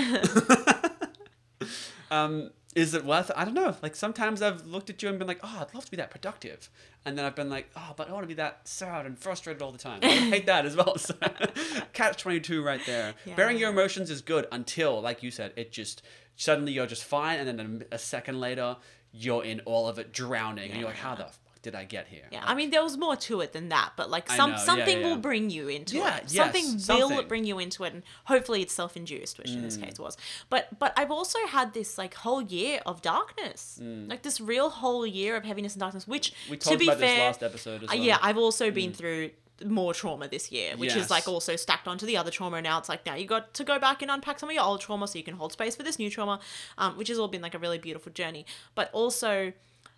[2.11, 3.35] um, is it worth it?
[3.37, 3.75] I don't know.
[3.81, 6.11] Like sometimes I've looked at you and been like, oh, I'd love to be that
[6.11, 6.69] productive.
[7.05, 9.61] And then I've been like, oh, but I want to be that sad and frustrated
[9.61, 9.99] all the time.
[10.01, 10.97] I hate that as well.
[10.97, 11.15] So,
[11.93, 13.13] catch 22 right there.
[13.35, 16.01] Bearing your emotions is good until, like you said, it just
[16.35, 17.39] suddenly you're just fine.
[17.39, 18.77] And then a, a second later,
[19.11, 20.71] you're in all of it drowning.
[20.71, 21.27] And you're like, how the
[21.63, 22.25] did I get here?
[22.31, 24.63] Yeah, I mean, there was more to it than that, but like some know, yeah,
[24.63, 25.07] something yeah.
[25.07, 26.25] will bring you into Yeah, it.
[26.27, 29.83] yes, Something will bring you into it, and hopefully it's self-induced, which in this Mm.
[29.85, 30.15] case was.
[30.49, 35.07] But but I've also had this like whole year of darkness, like this real whole
[35.07, 36.07] year of heaviness and darkness.
[36.07, 36.49] Which Mm.
[36.51, 38.03] We to talked be about fair, this last episode as uh, well.
[38.03, 38.05] Mm.
[38.05, 39.31] yeah, I've also been through
[39.65, 42.57] more trauma this year, which is like also stacked onto the other trauma.
[42.57, 44.63] And now it's like now you got to go back and unpack some of your
[44.65, 46.39] old trauma so you can hold space for this new trauma,
[46.77, 48.45] um, which has all been like a really beautiful journey.
[48.75, 49.53] But also,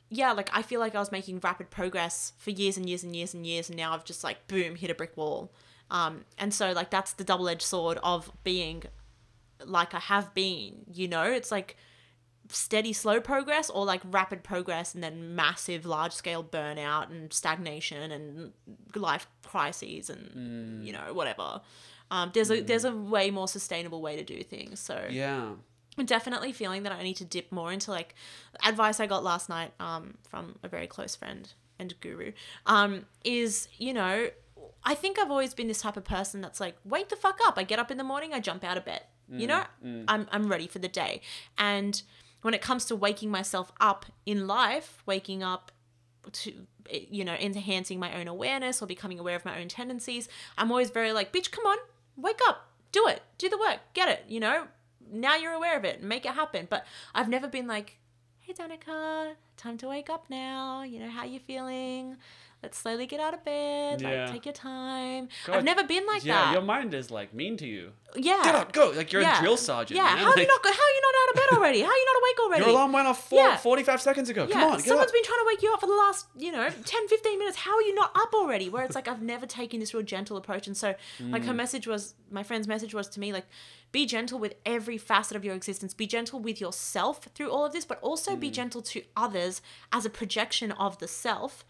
[0.10, 3.15] yeah, like I feel like I was making rapid progress for years and years and
[3.15, 5.52] years and years, and now I've just like boom hit a brick wall.
[5.91, 8.84] Um, and so like that's the double edged sword of being
[9.63, 10.86] like I have been.
[10.91, 11.78] You know, it's like
[12.50, 18.12] steady slow progress or like rapid progress and then massive large scale burnout and stagnation
[18.12, 18.54] and
[18.96, 21.62] life crises and you know whatever
[22.12, 25.54] um, there's a there's a way more sustainable way to do things so Yeah.
[25.97, 28.15] I'm definitely feeling that I need to dip more into like
[28.65, 32.31] advice I got last night um, from a very close friend and guru
[32.65, 34.29] um, is, you know,
[34.84, 37.58] I think I've always been this type of person that's like, wake the fuck up.
[37.58, 39.01] I get up in the morning, I jump out of bed.
[39.39, 39.63] You know,
[40.08, 41.21] I'm, I'm ready for the day.
[41.58, 42.01] And
[42.43, 45.71] when it comes to waking myself up in life, waking up
[46.31, 46.53] to
[47.10, 50.27] you know enhancing my own awareness or becoming aware of my own tendencies
[50.58, 51.77] i'm always very like bitch come on
[52.15, 54.65] wake up do it do the work get it you know
[55.12, 57.98] now you're aware of it make it happen but i've never been like
[58.39, 62.15] hey danica time to wake up now you know how you feeling
[62.63, 64.24] let's slowly get out of bed Yeah.
[64.26, 67.34] like take your time God, i've never been like yeah, that your mind is like
[67.34, 67.91] mean to you.
[68.15, 68.91] yeah Get up, go!
[68.96, 69.38] Like you're yeah.
[69.38, 69.98] a drill sergeant.
[69.98, 70.18] yeah man.
[70.18, 72.06] how are you not how are you not out of bed already how are you
[72.06, 73.58] not awake already Your alarm went off four, Yeah.
[73.58, 74.46] 45 seconds ago.
[74.50, 76.52] Yeah, Come on, get someone's been trying to wake you up for the last, you
[76.52, 77.58] know, 10, 15 minutes.
[77.58, 78.70] How are you not up already?
[78.70, 80.68] Where it's like, I've never taken this real gentle approach.
[80.68, 81.46] And so, like, Mm.
[81.46, 83.46] her message was, my friend's message was to me, like,
[83.95, 85.93] be gentle with every facet of your existence.
[85.93, 88.39] Be gentle with yourself through all of this, but also Mm.
[88.41, 89.62] be gentle to others
[89.97, 91.63] as a projection of the self.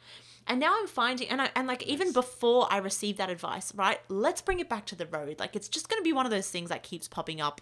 [0.47, 3.99] And now I'm finding, and I, and like even before I received that advice, right?
[4.09, 5.35] Let's bring it back to the road.
[5.39, 7.61] Like it's just going to be one of those things that keeps popping up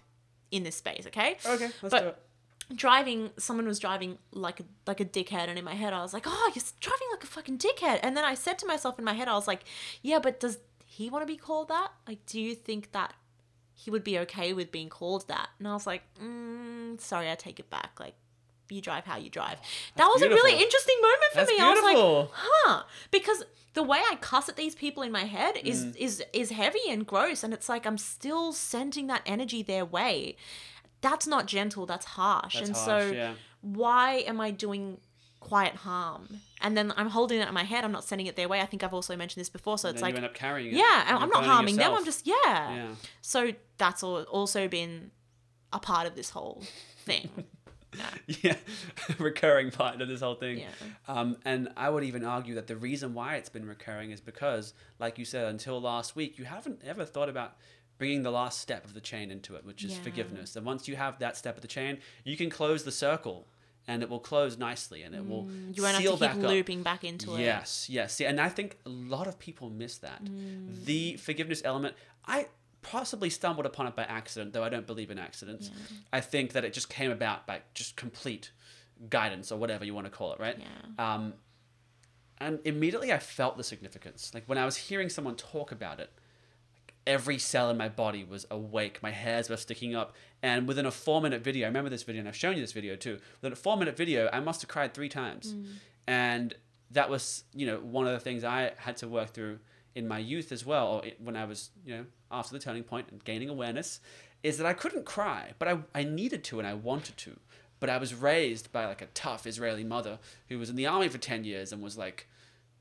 [0.49, 1.37] in this space, okay?
[1.45, 2.17] Okay, let's But- do it.
[2.75, 6.13] driving someone was driving like a, like a dickhead and in my head I was
[6.13, 9.03] like oh you're driving like a fucking dickhead and then I said to myself in
[9.03, 9.63] my head I was like
[10.01, 13.13] yeah but does he want to be called that like do you think that
[13.73, 15.49] he would be okay with being called that.
[15.59, 17.99] And I was like mm, sorry I take it back.
[17.99, 18.15] Like
[18.69, 19.57] you drive how you drive.
[19.97, 21.57] That was a really interesting moment for That's me.
[21.59, 22.83] I was like huh.
[23.11, 25.95] Because the way I cuss at these people in my head is Mm.
[25.97, 30.35] is is heavy and gross and it's like I'm still sending that energy their way.
[31.01, 32.53] That's not gentle that's harsh.
[32.55, 33.33] That's and harsh, so yeah.
[33.61, 34.99] why am I doing
[35.39, 36.39] quiet harm?
[36.63, 37.83] And then I'm holding it in my head.
[37.83, 38.61] I'm not sending it their way.
[38.61, 39.77] I think I've also mentioned this before.
[39.77, 40.77] So And it's like, you end up carrying it.
[40.77, 41.93] yeah, and I'm not harming them.
[41.93, 42.33] I'm just, yeah.
[42.47, 42.87] Yeah.
[43.21, 45.11] So that's all, also been
[45.71, 46.63] a part of this whole
[47.05, 47.29] thing.
[47.97, 48.35] yeah.
[48.41, 48.55] yeah,
[49.19, 50.59] recurring part of this whole thing.
[50.59, 50.67] Yeah.
[51.07, 54.73] Um, and I would even argue that the reason why it's been recurring is because,
[54.99, 57.55] like you said, until last week, you haven't ever thought about
[57.97, 60.01] bringing the last step of the chain into it, which is Yeah.
[60.03, 60.55] forgiveness.
[60.55, 63.47] And once you have that step of the chain, you can close the circle,
[63.87, 66.35] and it will close nicely, and it will Mm, You won't seal have to back
[66.35, 66.49] keep up.
[66.49, 67.41] looping back into it.
[67.41, 68.13] Yes, yes.
[68.15, 70.23] See, and I think a lot of people miss that.
[70.23, 70.85] Mm.
[70.85, 72.47] The forgiveness element, I
[72.81, 75.71] possibly stumbled upon it by accident, though I don't believe in accidents.
[76.11, 78.51] I think that it just came about by just complete
[79.09, 80.57] guidance or whatever you want to call it, right?
[80.59, 81.13] Yeah.
[81.13, 81.33] Um,
[82.39, 84.31] and immediately I felt the significance.
[84.33, 86.09] Like when I was hearing someone talk about it,
[87.05, 89.01] every cell in my body was awake.
[89.01, 90.15] My hairs were sticking up.
[90.41, 92.71] And within a four minute video, I remember this video and I've shown you this
[92.71, 93.19] video too.
[93.41, 95.53] Within a four minute video, I must have cried three times.
[96.07, 96.55] And
[96.91, 99.59] that was, you know, one of the things I had to work through
[99.95, 103.09] in my youth as well, or when I was, you know, after the turning point
[103.11, 103.99] and gaining awareness,
[104.41, 107.39] is that I couldn't cry, but I, I needed to and I wanted to.
[107.79, 111.09] But I was raised by like a tough Israeli mother who was in the army
[111.09, 112.27] for 10 years and was like,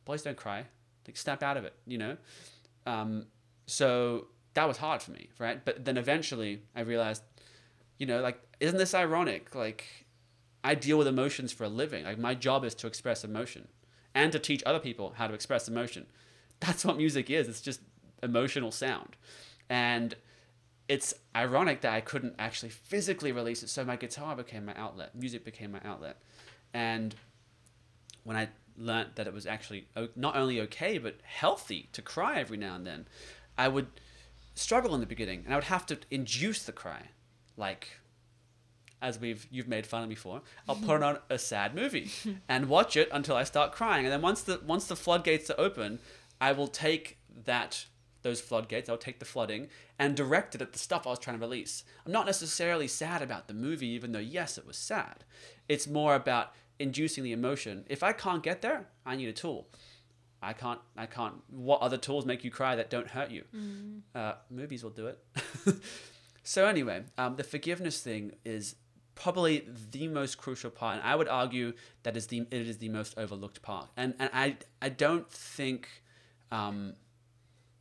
[0.05, 0.65] boys don't cry,
[1.07, 2.17] like snap out of it, you know?
[2.87, 3.27] Um,
[3.67, 5.65] so that was hard for me, right?
[5.65, 7.23] But then eventually I realized,
[7.99, 9.55] you know, like, isn't this ironic?
[9.55, 9.85] Like,
[10.65, 12.05] I deal with emotions for a living.
[12.05, 13.69] Like, my job is to express emotion
[14.15, 16.07] and to teach other people how to express emotion.
[16.61, 17.49] That's what music is.
[17.49, 17.81] It's just
[18.23, 19.17] emotional sound.
[19.69, 20.15] And
[20.89, 23.69] it's ironic that I couldn't actually physically release it.
[23.69, 26.21] So my guitar became my outlet, music became my outlet.
[26.75, 27.15] And
[28.25, 32.57] when I learned that it was actually not only okay, but healthy to cry every
[32.57, 33.07] now and then,
[33.57, 33.89] I would
[34.55, 37.09] struggle in the beginning and I would have to induce the cry.
[37.57, 37.89] Like,
[39.01, 42.11] as we've you've made fun of me for, I'll put on a sad movie
[42.49, 44.05] and watch it until I start crying.
[44.05, 45.99] And then once the once the floodgates are open,
[46.41, 47.87] I will take that
[48.23, 51.39] those floodgates, I'll take the flooding and direct it at the stuff I was trying
[51.39, 51.85] to release.
[52.07, 55.25] I'm not necessarily sad about the movie, even though yes, it was sad.
[55.69, 57.85] It's more about inducing the emotion.
[57.89, 59.69] If I can't get there, I need a tool.
[60.43, 60.81] I can't.
[60.97, 61.35] I can't.
[61.49, 63.45] What other tools make you cry that don't hurt you?
[64.15, 65.19] Uh, movies will do it.
[66.43, 68.75] so anyway, um, the forgiveness thing is
[69.15, 72.89] probably the most crucial part, and I would argue that is the it is the
[72.89, 73.89] most overlooked part.
[73.97, 75.89] And and I I don't think
[76.51, 76.95] um,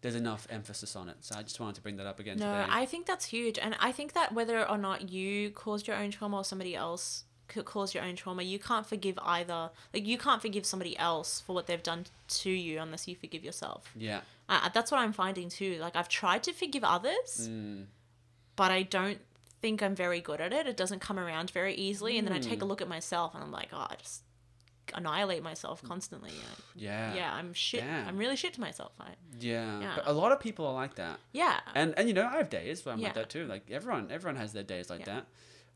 [0.01, 1.17] there's enough emphasis on it.
[1.21, 2.65] So I just wanted to bring that up again No, today.
[2.69, 3.57] I think that's huge.
[3.59, 7.25] And I think that whether or not you caused your own trauma or somebody else
[7.53, 9.69] c- caused your own trauma, you can't forgive either.
[9.93, 13.43] Like, you can't forgive somebody else for what they've done to you unless you forgive
[13.43, 13.91] yourself.
[13.95, 14.21] yeah.
[14.49, 15.77] Uh, that's what I'm finding too.
[15.79, 17.85] Like, I've tried to forgive others, Mm.
[18.57, 19.19] but I don't
[19.61, 20.67] think I'm very good at it.
[20.67, 22.17] It doesn't come around very easily.
[22.17, 22.49] And then I Mm.
[22.49, 24.23] take a look at myself and I'm like, oh, I just
[24.93, 26.31] annihilate myself constantly.
[26.75, 27.13] Yeah.
[27.13, 27.79] yeah, I'm shit.
[27.81, 28.07] Damn.
[28.09, 28.91] I'm really shit to myself.
[28.99, 29.79] I, Yeah.
[29.79, 29.93] Yeah.
[29.95, 31.19] But a lot of people are like that.
[31.31, 31.61] yeah.
[31.75, 33.45] And and you know, I have days where I'm like that too.
[33.45, 35.05] Like everyone everyone has their days like Yeah.
[35.15, 35.27] that.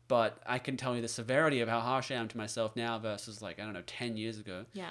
[0.08, 2.98] But I can tell you the severity of how harsh I am to myself now
[2.98, 4.64] versus like I don't know ten years ago.
[4.72, 4.90] Yeah.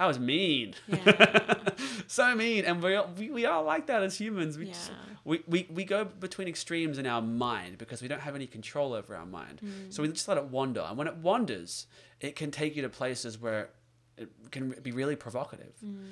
[0.00, 1.54] I was mean, Yeah.
[2.06, 4.56] so mean, and we, are- we we are like that as humans.
[4.56, 4.96] We, just, Yeah.
[5.24, 8.92] we we we go between extremes in our mind because we don't have any control
[8.92, 9.60] over our mind.
[9.64, 9.92] Mm.
[9.92, 11.86] So we just let it wander, and when it wanders,
[12.20, 13.70] it can take you to places where
[14.16, 15.74] it can be really provocative.
[15.84, 16.06] Mm.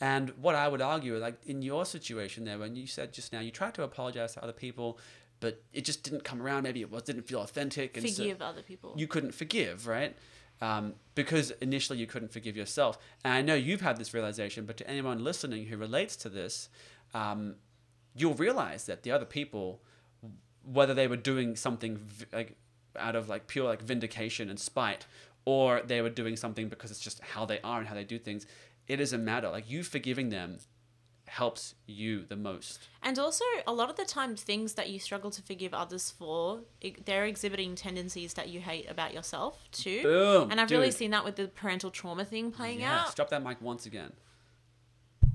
[0.00, 3.40] And what I would argue, like in your situation there, when you said just now,
[3.40, 4.98] you tried to apologize to other people,
[5.42, 6.62] but it just didn't come around.
[6.62, 8.94] Maybe it was didn't feel authentic, and so Forgive other people.
[8.96, 10.16] you couldn't forgive, right?
[10.60, 12.96] Um, because initially you couldn't forgive yourself.
[13.24, 16.68] And I know you've had this realization, but to anyone listening who relates to this,
[17.12, 17.56] um,
[18.14, 19.82] you'll realize that the other people,
[20.64, 22.56] whether they were doing something v- like
[22.96, 25.06] out of like pure like vindication and spite,
[25.44, 28.18] or they were doing something because it's just how they are and how they do
[28.20, 28.46] things,
[28.86, 29.48] it doesn't matter.
[29.50, 30.58] Like you forgiving them
[31.32, 32.88] helps you the most.
[33.02, 36.60] And also, a lot of the time, things that you struggle to forgive others for,
[37.06, 40.02] they're exhibiting tendencies that you hate about yourself too.
[40.02, 43.16] Boom, and I've really seen that with the parental trauma thing playing Yes, out.
[43.16, 44.12] drop that mic once again.
[45.24, 45.28] I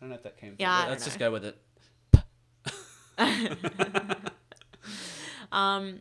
[0.00, 0.54] don't know if that came.
[0.58, 0.90] Yeah, through.
[0.90, 1.58] Let's just go with it.
[5.50, 6.00] Um,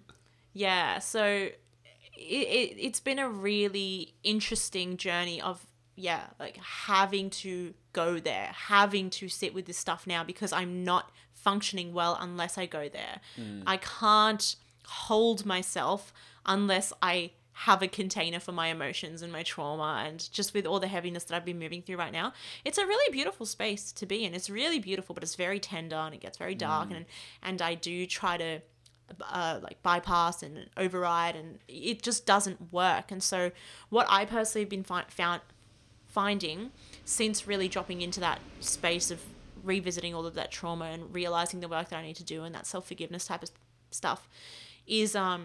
[0.53, 1.53] yeah, so it,
[2.17, 5.65] it, it's been a really interesting journey of,
[5.97, 10.83] yeah, like having to go there, having to sit with this stuff now because I'm
[10.83, 13.19] not functioning well unless I go there.
[13.65, 14.55] I can't
[14.85, 16.13] hold myself
[16.45, 20.79] unless I have a container for my emotions and my trauma and just with all
[20.79, 22.31] the heaviness that I've been moving through right now.
[22.63, 24.35] It's a really beautiful space to be in.
[24.35, 27.05] It's really beautiful, but it's very tender and it gets very dark and
[27.41, 28.61] and I do try to
[29.31, 33.11] uh, like bypass and override and it just doesn't work.
[33.11, 33.51] And so
[33.89, 35.41] what I personally have been fi- found
[36.17, 36.59] finding
[37.05, 39.19] since really dropping into that space of
[39.63, 42.55] revisiting all of that trauma and realizing the work that I need to do and
[42.55, 43.51] that self-forgiveness type of
[43.91, 44.21] stuff
[44.87, 45.43] is um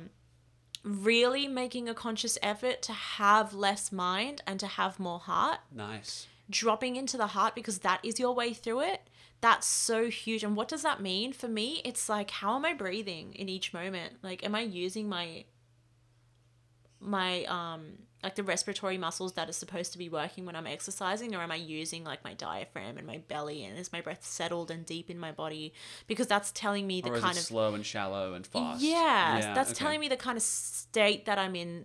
[0.83, 5.61] really making a conscious effort to have less mind and to have more heart.
[5.89, 6.27] Nice.
[6.51, 9.01] dropping into the heart because that is your way through it.
[9.41, 10.43] That's so huge.
[10.47, 11.33] And what does that mean?
[11.33, 14.13] For me it's like how am i breathing in each moment?
[14.23, 15.45] Like am i using my
[17.01, 17.83] my um
[18.23, 21.51] like the respiratory muscles that are supposed to be working when i'm exercising or am
[21.51, 25.11] i using like my diaphragm and my belly and is my breath settled and deep
[25.11, 25.73] in my body
[26.07, 28.83] because that's telling me the or kind of slow and shallow and fast?
[28.83, 29.79] yeah, that's okay.
[29.79, 31.85] telling me the kind of state that I'm in,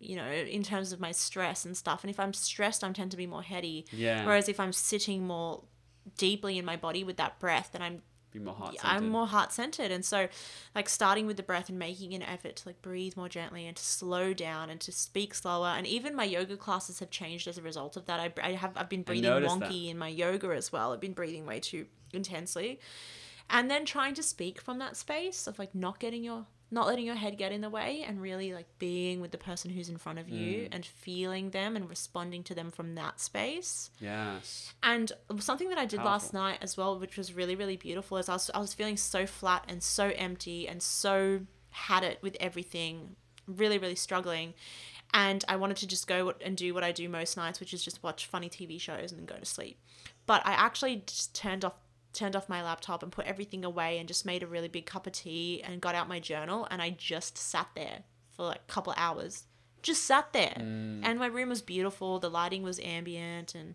[0.00, 2.02] you know, in terms of my stress and stuff.
[2.02, 3.86] And if I'm stressed, I tend to be more heady.
[3.92, 4.24] Yeah.
[4.24, 5.64] Whereas if I'm sitting more
[6.16, 8.02] deeply in my body with that breath, then I'm
[8.34, 9.90] Be more heart I'm more heart centered.
[9.90, 10.28] And so,
[10.74, 13.76] like starting with the breath and making an effort to like breathe more gently and
[13.76, 15.68] to slow down and to speak slower.
[15.68, 18.20] And even my yoga classes have changed as a result of that.
[18.20, 20.92] I, I have I've been breathing wonky in my yoga as well.
[20.92, 22.80] I've been breathing way too intensely
[23.50, 27.06] and then trying to speak from that space of like not getting your not letting
[27.06, 29.96] your head get in the way and really like being with the person who's in
[29.96, 30.68] front of you mm.
[30.72, 33.90] and feeling them and responding to them from that space.
[34.00, 34.72] Yes.
[34.82, 38.28] and something that I did last night as well which was really really beautiful is
[38.28, 42.36] I was, I was feeling so flat and so empty and so had it with
[42.40, 44.54] everything really really struggling.
[45.12, 47.84] And I wanted to just go and do what I do most nights which is
[47.84, 49.78] just watch funny TV shows and then go to sleep.
[50.26, 51.74] But I actually just turned off
[52.14, 55.06] turned off my laptop and put everything away and just made a really big cup
[55.06, 58.00] of tea and got out my journal and I just sat there
[58.36, 59.44] for like a couple hours
[59.82, 63.74] just sat there and my room was beautiful the lighting was ambient and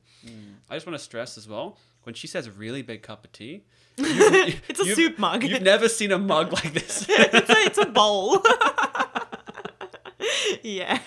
[0.69, 3.63] I just want to stress as well when she says really big cup of tea.
[3.97, 7.05] it's a soup mug You've never seen a mug like this.
[7.09, 8.41] it's, a, it's a bowl.
[10.63, 10.99] yeah.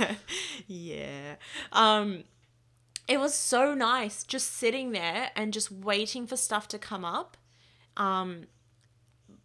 [0.66, 1.36] Yeah.
[1.72, 2.24] Um
[3.08, 7.36] it was so nice just sitting there and just waiting for stuff to come up.
[7.96, 8.46] Um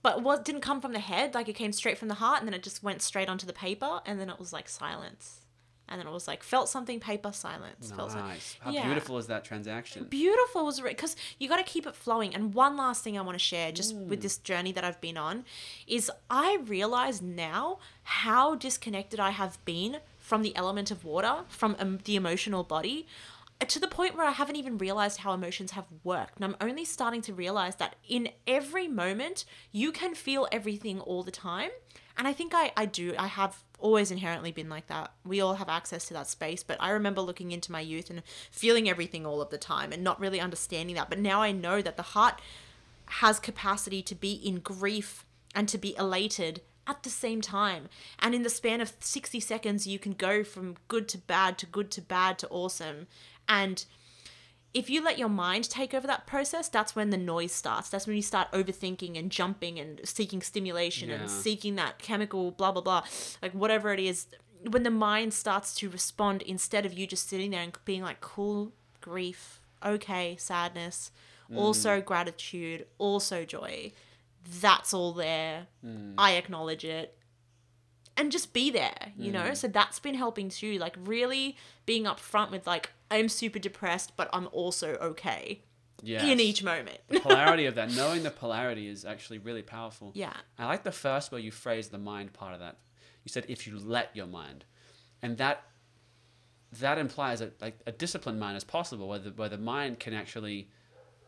[0.03, 2.47] but what didn't come from the head, like it came straight from the heart and
[2.47, 5.41] then it just went straight onto the paper and then it was like silence.
[5.89, 7.91] And then it was like felt something paper silence.
[7.91, 8.27] Felt something.
[8.29, 8.57] nice.
[8.59, 8.85] How Yeah.
[8.85, 10.05] beautiful is that transaction?
[10.09, 12.35] Beautiful was because you got to keep it flowing.
[12.35, 15.17] And one last thing I want to share, just with this journey that I've been
[15.17, 15.45] on,
[15.87, 21.77] is I realize now how disconnected I have been from the element of water, from
[21.79, 23.07] um, the emotional body,
[23.65, 26.37] to the point where I haven't even realized how emotions have worked.
[26.37, 31.23] And I'm only starting to realize that in every moment, you can feel everything all
[31.23, 31.71] the time.
[32.17, 33.13] And I think I, I do.
[33.17, 35.11] I have always inherently been like that.
[35.23, 36.63] We all have access to that space.
[36.63, 40.03] But I remember looking into my youth and feeling everything all of the time and
[40.03, 41.09] not really understanding that.
[41.09, 42.39] But now I know that the heart
[43.05, 47.89] has capacity to be in grief and to be elated at the same time.
[48.19, 51.65] And in the span of 60 seconds, you can go from good to bad to
[51.65, 53.07] good to bad to awesome.
[53.49, 53.85] And
[54.73, 57.89] if you let your mind take over that process, that's when the noise starts.
[57.89, 61.15] That's when you start overthinking and jumping and seeking stimulation Yeah.
[61.15, 63.03] and seeking that chemical blah blah blah,
[63.41, 64.27] like whatever it is.
[64.69, 68.21] When the mind starts to respond instead of you just sitting there and being like,
[68.21, 71.11] cool, grief, okay, sadness,
[71.49, 71.57] mm.
[71.57, 73.93] also gratitude, also joy.
[74.61, 75.67] That's all there.
[75.85, 76.15] Mm.
[76.17, 77.17] I acknowledge it
[78.17, 79.51] and just be there, you know?
[79.51, 79.57] Mm.
[79.57, 80.79] So that's been helping too.
[80.79, 85.63] Like, really being upfront with, like, I'm super depressed, but I'm also okay
[86.03, 86.23] Yes.
[86.25, 86.99] in each moment.
[87.07, 90.11] the polarity of that, knowing the polarity is actually really powerful.
[90.13, 90.33] yeah.
[90.59, 92.77] I like the first where you phrased the mind part of that.
[93.23, 94.65] You said if you let your mind,
[95.21, 95.63] and that
[96.79, 100.13] that implies that like a disciplined mind is possible, where the where the mind can
[100.13, 100.69] actually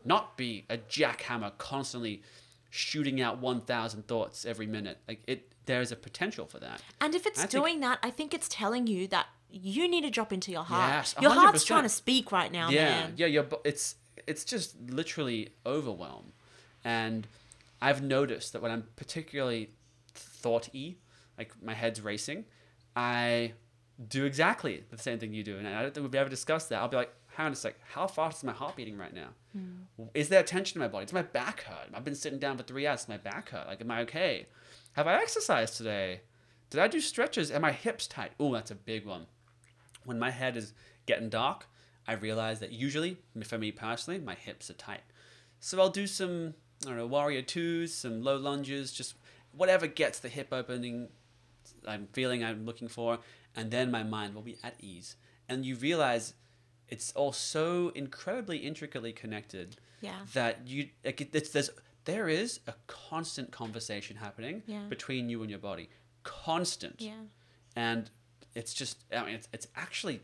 [0.04, 2.22] not be a jackhammer constantly
[2.70, 4.98] shooting out one thousand thoughts every minute.
[5.08, 6.80] Like it, there is a potential for that.
[7.00, 10.10] And if it's think- doing that, I think it's telling you that you need to
[10.10, 10.92] drop into your heart.
[10.92, 13.12] Yes, your heart's trying to speak right now, yeah, man.
[13.16, 13.96] yeah, your it's
[14.26, 16.32] it's just literally overwhelm,
[16.84, 17.26] and
[17.80, 19.70] I've noticed that when I'm particularly
[20.14, 20.98] thoughty,
[21.38, 22.44] like my head's racing,
[22.94, 23.52] I
[24.08, 26.80] do exactly the same thing you do, and I don't think we've ever discussed that.
[26.80, 29.28] I'll be like, hang on a sec, how fast is my heart beating right now?
[29.52, 30.04] Hmm.
[30.14, 31.06] Is there tension in my body?
[31.06, 31.88] Does my back hurt?
[31.92, 33.00] I've been sitting down for three hours.
[33.00, 33.66] Does my back hurt?
[33.66, 34.46] Like, am I okay?
[34.92, 36.20] Have I exercised today?
[36.70, 37.50] Did I do stretches?
[37.50, 38.32] Are my hips tight?
[38.38, 39.26] Oh, that's a big one
[40.04, 40.72] when my head is
[41.06, 41.66] getting dark,
[42.06, 45.02] I realize that usually, for me personally, my hips are tight.
[45.60, 49.14] So I'll do some, I don't know, warrior twos, some low lunges, just
[49.52, 51.08] whatever gets the hip opening
[51.86, 53.18] I'm feeling I'm looking for,
[53.56, 55.16] and then my mind will be at ease.
[55.48, 56.34] And you realize
[56.88, 60.20] it's all so incredibly intricately connected Yeah.
[60.34, 61.70] that you like it's, there's
[62.06, 64.84] there is a constant conversation happening Yeah.
[64.88, 65.88] between you and your body,
[66.22, 67.20] constant Yeah.
[67.76, 68.10] and
[68.54, 70.20] it's just i mean it's, it's actually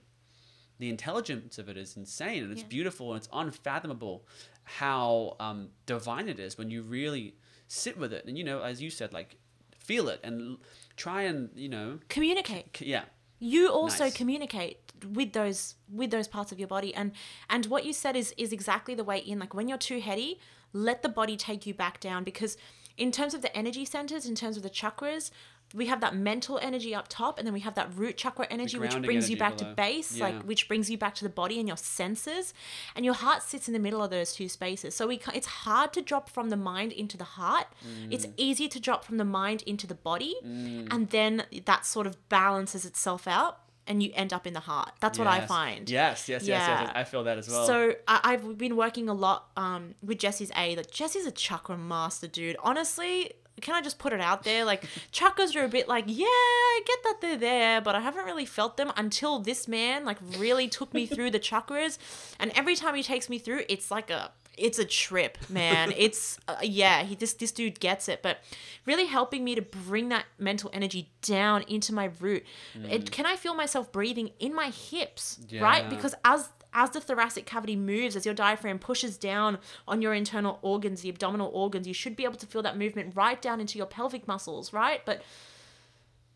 [0.78, 2.68] the intelligence of it is insane and it's Yeah.
[2.68, 4.26] beautiful and it's unfathomable
[4.64, 7.36] how um, divine it is when you really
[7.68, 9.36] sit with it and you know as you said like
[9.78, 10.58] feel it and
[10.96, 12.76] try and you know Communicate.
[12.76, 13.04] c- yeah
[13.38, 14.14] you also Nice.
[14.16, 14.78] communicate
[15.12, 17.12] with those with those parts of your body and
[17.48, 20.40] and what you said is is exactly the way in like when you're too heady
[20.72, 22.56] let the body take you back down because
[22.96, 25.30] in terms of the energy centers in terms of the chakras
[25.74, 28.78] we have that mental energy up top and then we have that root chakra energy
[28.78, 29.70] which brings you back below.
[29.70, 30.24] to base Yeah.
[30.26, 32.54] like which brings you back to the body and your senses
[32.94, 35.92] and your heart sits in the middle of those two spaces so we it's hard
[35.94, 38.12] to drop from the mind into the heart Mm.
[38.12, 42.28] it's easy to drop from the mind into the body and then that sort of
[42.28, 43.58] balances itself out
[43.88, 46.68] and you end up in the heart that's what i find yes yes yes, yes,
[46.68, 46.82] Yeah.
[46.82, 50.18] yes i feel that as well so I, I've been working a lot um, with
[50.18, 50.74] Jesse's A.
[50.76, 52.56] Like Jesse's a chakra master, dude.
[52.62, 54.64] Honestly, can I just put it out there?
[54.64, 58.24] Like chakras are a bit like, yeah, I get that they're there, but I haven't
[58.24, 61.98] really felt them until this man like really took me through the chakras,
[62.38, 65.92] and every time he takes me through, it's like a it's a trip, man.
[65.96, 68.38] It's uh, yeah, he this this dude gets it, but
[68.86, 72.44] really helping me to bring that mental energy down into my root.
[72.90, 75.88] It, can I feel myself breathing in my hips, right?
[75.90, 79.58] Because as as the thoracic cavity moves, as your diaphragm pushes down
[79.88, 83.16] on your internal organs, the abdominal organs, you should be able to feel that movement
[83.16, 85.00] right down into your pelvic muscles, right?
[85.06, 85.22] But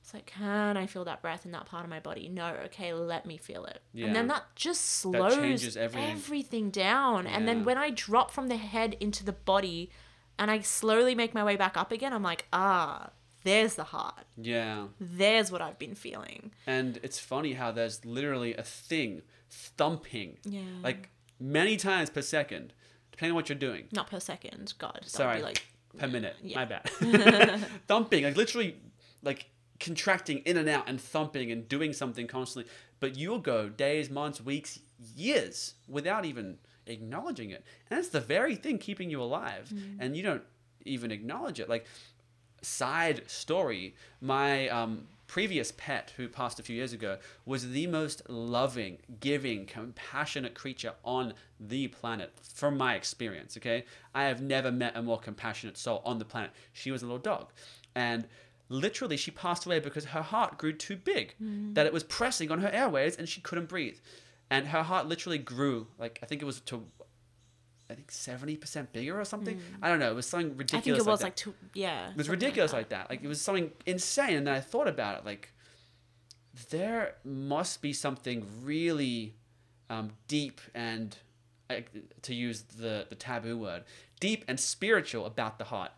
[0.03, 2.29] it's like, can I feel that breath in that part of my body?
[2.29, 3.81] No, okay, let me feel it.
[3.93, 4.07] Yeah.
[4.07, 6.11] And then that just slows changes everything.
[6.11, 7.27] everything down.
[7.27, 9.91] And then when I drop from the head into the body
[10.39, 13.11] and I slowly make my way back up again, I'm like, ah,
[13.45, 14.25] there's the heart.
[14.37, 16.51] yeah There's what I've been feeling.
[16.67, 20.61] and it's funny how there's literally a thing thumping Yeah.
[20.83, 22.73] like many times per second
[23.13, 24.73] depending on what you're doing Not per second.
[24.79, 25.01] God.
[25.05, 25.63] Sorry, be like
[25.99, 26.37] per minute.
[26.43, 26.57] yeah.
[26.59, 26.89] My bad.
[27.89, 28.77] thumping, like literally,
[29.23, 29.47] like
[29.79, 32.71] contracting in and out and thumping and doing something constantly.
[33.01, 34.79] But you'll go days, months, weeks,
[35.17, 39.97] years without even acknowledging it, and it's the very thing keeping you alive, Mm.
[40.01, 40.43] and you don't
[40.85, 41.69] even acknowledge it.
[41.69, 41.87] Like
[42.63, 47.17] side story, my um, previous pet who passed a few years ago
[47.47, 53.85] was the most loving, giving, compassionate creature on the planet from my experience, okay?
[54.13, 56.51] I have never met a more compassionate soul on the planet.
[56.73, 57.53] She was a little dog.
[57.95, 58.27] And
[58.69, 61.75] literally she passed away because her heart grew too big mm.
[61.77, 63.99] that it was pressing on her airways and she couldn't breathe.
[64.51, 66.85] And her heart literally grew like I think it was to
[67.91, 69.61] I think 70% bigger or something.
[69.83, 70.11] I don't know.
[70.11, 70.83] It was something ridiculous.
[70.83, 71.27] I think it like was that.
[71.27, 72.11] like two yeah.
[72.11, 72.77] It was something like ridiculous that.
[72.77, 73.11] like that.
[73.11, 74.37] Like it was something insane.
[74.37, 75.53] And then I thought about it, like
[76.71, 79.35] there must be something really
[79.89, 81.17] um, deep and
[82.23, 83.85] to use the the taboo word,
[84.19, 85.93] deep and spiritual about the heart.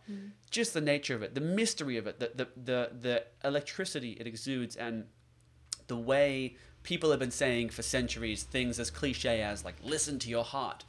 [0.51, 4.27] Just the nature of it, the mystery of it, the the the, the electricity it
[4.27, 5.05] exudes, and
[5.87, 10.29] the way people have been saying for centuries things as cliche as like listen to
[10.29, 10.83] your heart.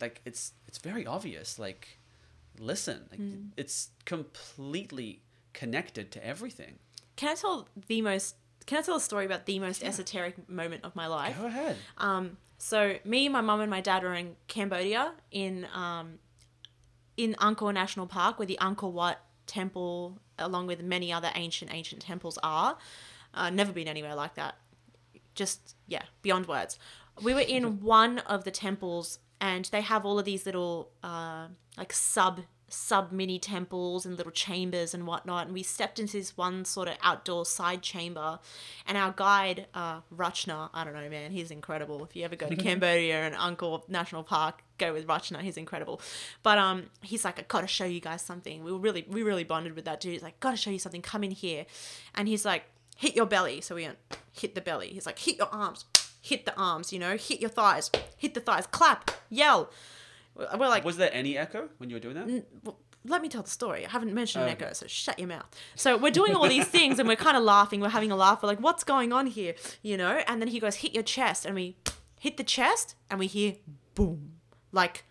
[0.00, 1.58] Like it's it's very obvious.
[1.58, 1.98] Like
[2.58, 3.06] listen.
[3.10, 3.50] Like Mm.
[3.56, 5.22] it's completely
[5.52, 6.78] connected to everything.
[7.16, 8.36] Can I tell the most?
[8.66, 11.36] Can I tell a story about the most esoteric moment of my life?
[11.38, 11.76] Go ahead.
[11.98, 16.18] Um, so me, my mum, and my dad were in Cambodia in um,
[17.16, 22.02] in Angkor National Park, where the Angkor Wat Temple, along with many other ancient ancient
[22.02, 22.78] temples, are.
[23.34, 24.56] Uh, never been anywhere like that.
[25.34, 26.78] Just yeah, beyond words.
[27.22, 31.48] We were in one of the temples, and they have all of these little uh,
[31.76, 35.44] like sub sub mini temples and little chambers and whatnot.
[35.46, 38.38] And we stepped into this one sort of outdoor side chamber,
[38.86, 42.02] and our guide, uh, Rachna, I don't know, man, he's incredible.
[42.04, 46.00] If you ever go to Cambodia and Angkor National Park, go with Rachna, he's incredible.
[46.42, 48.62] But um, he's like, I gotta show you guys something.
[48.64, 50.12] We were really, we really bonded with that dude.
[50.12, 51.02] He's like, gotta show you something.
[51.02, 51.66] Come in here,
[52.14, 52.62] and he's like,
[52.96, 53.60] hit your belly.
[53.60, 53.98] So we went,
[54.32, 54.88] hit the belly.
[54.88, 55.84] He's like, hit your arms,
[56.22, 56.92] hit the arms.
[56.92, 59.70] You know, hit your thighs, hit the thighs, clap, yell.
[60.34, 62.46] We're like, Was there any echo when you were doing that?
[62.64, 63.84] well, let me tell the story.
[63.84, 64.52] I haven't mentioned Okay.
[64.52, 65.44] Echo, so shut your mouth.
[65.74, 67.80] So we're doing all these things and we're kind of laughing.
[67.80, 68.42] We're having a laugh.
[68.42, 69.54] We're like, what's going on here?
[69.82, 70.22] You know?
[70.28, 71.44] And then he goes, hit your chest.
[71.44, 71.76] And we
[72.20, 73.56] hit the chest and we hear
[73.96, 74.34] boom.
[74.70, 75.04] Like,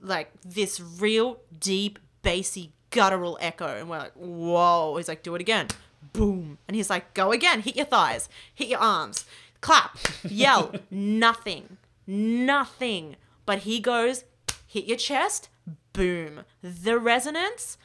[0.00, 3.66] like this real deep, bassy, guttural echo.
[3.66, 4.96] And we're like, whoa.
[4.96, 5.68] He's like, do it again.
[6.14, 6.56] Boom.
[6.66, 7.60] And he's like, go again.
[7.60, 8.28] Hit your thighs.
[8.54, 9.26] Hit your arms.
[9.60, 9.98] Clap.
[10.28, 10.72] Yell.
[10.90, 11.76] Nothing.
[12.06, 13.16] Nothing.
[13.46, 14.24] But he goes,
[14.66, 15.48] hit your chest.
[15.92, 16.42] Boom.
[16.62, 17.76] The resonance,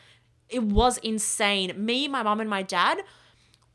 [0.50, 1.74] it was insane.
[1.84, 3.02] Me, my mum, and my dad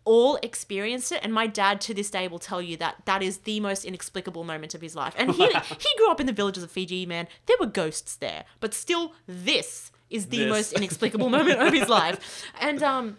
[0.05, 3.39] all experienced it and my dad to this day will tell you that that is
[3.39, 5.47] the most inexplicable moment of his life and he
[5.79, 9.13] he grew up in the villages of Fiji man there were ghosts there but still
[9.27, 10.49] this is the This.
[10.49, 13.19] most inexplicable moment of his life and um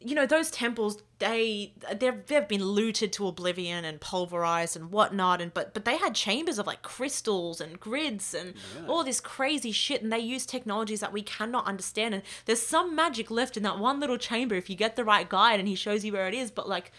[0.00, 5.40] you know those temples they they've, they've been looted to oblivion and pulverized and whatnot
[5.40, 8.54] and but but they had chambers of like crystals and grids and
[8.88, 12.96] all this crazy shit and they use technologies that we cannot understand and there's some
[12.96, 15.74] magic left in that one little chamber if you get the right guide and he
[15.74, 16.90] shows you where it is but like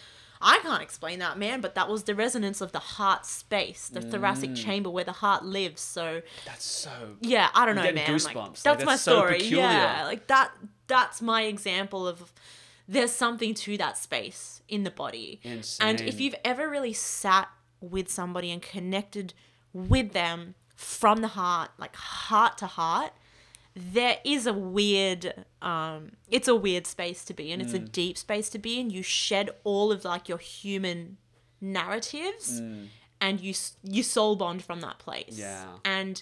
[0.43, 4.01] I can't explain that, man, but that was the resonance of the heart space, the
[4.01, 4.55] thoracic mm.
[4.55, 5.81] chamber where the heart lives.
[5.81, 6.89] So, That's so.
[7.21, 8.07] yeah, I don't know, man.
[8.07, 8.25] goosebumps.
[8.25, 9.37] Like, Like, that's that's my so story.
[9.37, 9.67] peculiar.
[9.67, 10.51] Yeah, like that.
[10.87, 12.33] That's my example of
[12.93, 15.39] there's something to that space in the body.
[15.79, 17.47] And if you've ever really sat
[17.79, 19.33] with somebody and connected
[19.73, 23.13] with them from the heart, like heart to heart,
[23.95, 25.23] there is a weird
[25.61, 27.61] um it's a weird space to be in.
[27.61, 27.91] It's a Mm.
[28.03, 28.89] deep space to be in.
[28.89, 31.17] You shed all of like your human
[31.61, 32.59] narratives
[33.21, 35.35] and you you soul bond from that place.
[35.35, 35.39] Mm.
[35.39, 35.67] Yeah.
[35.85, 36.21] And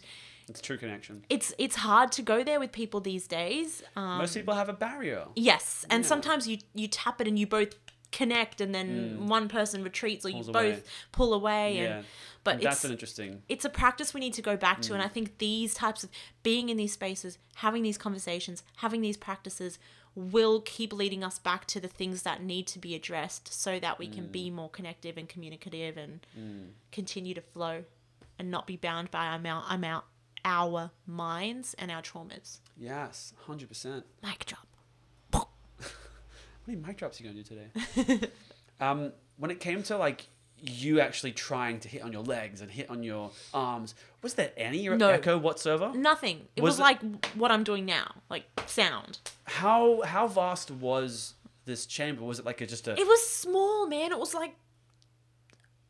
[0.49, 1.23] It's true connection.
[1.29, 3.83] it's it's hard to go there with people these days.
[3.95, 5.25] Um, Most people have a barrier.
[5.35, 6.07] yes, and Yeah.
[6.07, 7.75] sometimes you you tap it and you both
[8.11, 10.51] connect, and then one person retreats or you Mm.
[10.51, 10.83] Both away.
[11.11, 11.75] pull away.
[11.77, 11.97] Yeah.
[11.97, 12.05] And
[12.43, 13.43] but That's it's an interesting.
[13.47, 14.87] it's a practice we need to go back Mm.
[14.87, 16.09] to, and I think these types of
[16.41, 19.77] being in these spaces, having these conversations, having these practices
[20.15, 23.99] will keep leading us back to the things that need to be addressed so that
[23.99, 24.31] we can Mm.
[24.31, 26.25] be more connective and communicative and
[26.91, 27.85] continue to flow
[28.39, 30.01] and not be bound by our, mou- our, mou-
[30.49, 32.59] our minds and our traumas.
[32.77, 34.05] Yes, hundred percent.
[34.23, 34.67] Mic drop.
[35.31, 35.45] How
[36.67, 38.27] many mic drops are you gonna do today?
[38.81, 40.27] um, when it came to like
[40.61, 44.51] you actually trying to hit on your legs and hit on your arms, was there
[44.57, 45.09] any No.
[45.09, 45.91] echo whatsoever?
[45.95, 46.47] Nothing.
[46.55, 49.19] It Was was, it- like what I'm doing now, like sound.
[49.45, 51.35] How how vast was
[51.65, 52.23] this chamber?
[52.23, 54.11] Was it like a, just a It was small, man.
[54.11, 54.55] It was like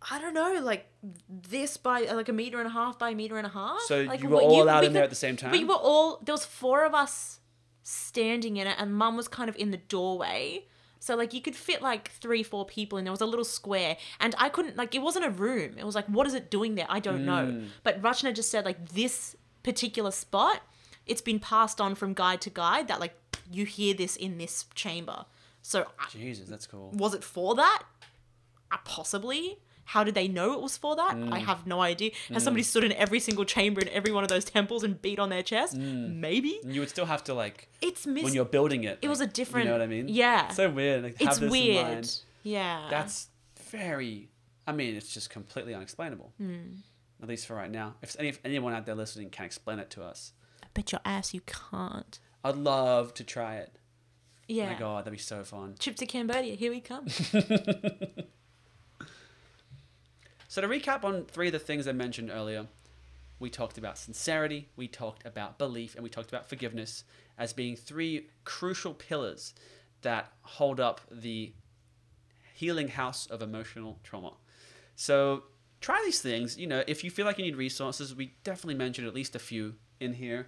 [0.09, 0.87] I don't know, like
[1.27, 3.81] this by like a meter and a half by a meter and a half.
[3.81, 5.51] So like, you were all allowed we in there at the same time?
[5.51, 7.39] We were all there was four of us
[7.83, 10.65] standing in it, and Mum was kind of in the doorway.
[11.01, 13.97] So like you could fit like three, four people, and there was a little square,
[14.19, 15.75] and I couldn't like it wasn't a room.
[15.77, 16.87] It was like, what is it doing there?
[16.89, 17.47] I don't know.
[17.47, 17.67] Mm.
[17.83, 20.61] But Rachna just said like this particular spot,
[21.05, 23.15] it's been passed on from guide to guide that like
[23.51, 25.25] you hear this in this chamber.
[25.61, 26.91] So I- Jesus, that's cool.
[26.93, 27.83] was it for that?
[28.71, 29.59] Uh, possibly.
[29.93, 31.15] How did they know it was for that?
[31.15, 31.33] Mm.
[31.33, 32.11] I have no idea.
[32.31, 35.17] Has somebody stood in every single chamber in every one of those temples and beat
[35.17, 35.75] on their chest?
[35.75, 36.59] Maybe.
[36.63, 38.25] You would still have to like It's mis- Mm.
[38.25, 38.99] when you're building it.
[39.01, 40.07] It was a different- You know what I mean?
[40.07, 40.49] yeah.
[40.49, 41.03] So weird.
[41.05, 42.07] Like, have it's weird.
[42.43, 42.87] Yeah.
[42.91, 43.29] That's
[43.71, 44.29] very.
[44.67, 46.33] I mean, it's just completely unexplainable.
[46.37, 46.81] Hmm.
[47.23, 47.95] At least for right now.
[48.03, 50.33] If, any, if anyone out there listening can explain it to us,
[50.63, 52.19] I bet your ass you can't.
[52.43, 53.75] I'd love to try it.
[54.47, 54.71] Yeah.
[54.73, 55.75] My God, that'd be so fun.
[55.79, 57.07] Trip to Cambodia, here we come.
[60.49, 62.65] So to recap on three of the things I mentioned earlier,
[63.39, 67.03] we talked about sincerity, we talked about belief, and we talked about forgiveness
[67.37, 69.53] as being three crucial pillars
[70.01, 71.53] that hold up the
[72.55, 74.33] healing house of emotional trauma.
[74.95, 75.43] So
[75.81, 76.57] try these things.
[76.57, 79.39] You know, if you feel like you need resources, we definitely mentioned at least a
[79.39, 80.47] few in here.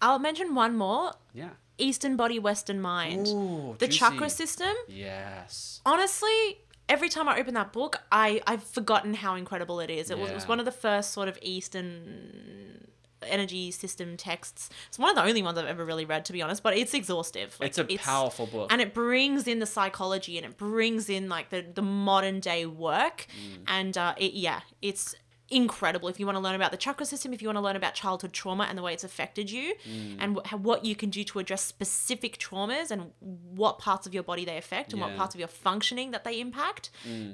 [0.00, 1.50] I'll mention one more Yeah.
[1.76, 3.26] Eastern Body, Western Mind.
[3.26, 3.98] Ooh, the juicy.
[3.98, 4.74] chakra system.
[4.86, 5.80] Yes.
[5.84, 6.58] honestly,
[6.88, 10.10] every time I open that book, I I've forgotten how incredible it is.
[10.10, 12.88] It was, it was one of the first sort of Eastern
[13.26, 14.70] energy system texts.
[14.88, 16.62] It's one of the only ones I've ever really read, to be honest.
[16.62, 17.56] But it's exhaustive.
[17.60, 18.72] Like, it's a powerful book.
[18.72, 22.64] and it brings in the psychology and it brings in like the the modern day
[22.66, 23.64] work, Mm.
[23.66, 25.14] and uh, it yeah, it's
[25.50, 27.76] incredible if you want to learn about the chakra system if you want to learn
[27.76, 30.16] about childhood trauma and the way it's affected you Mm.
[30.20, 34.22] and wh- what you can do to address specific traumas and what parts of your
[34.22, 35.14] body they affect and what Yeah.
[35.14, 35.18] Mm.
[35.18, 36.90] parts of your functioning that they impact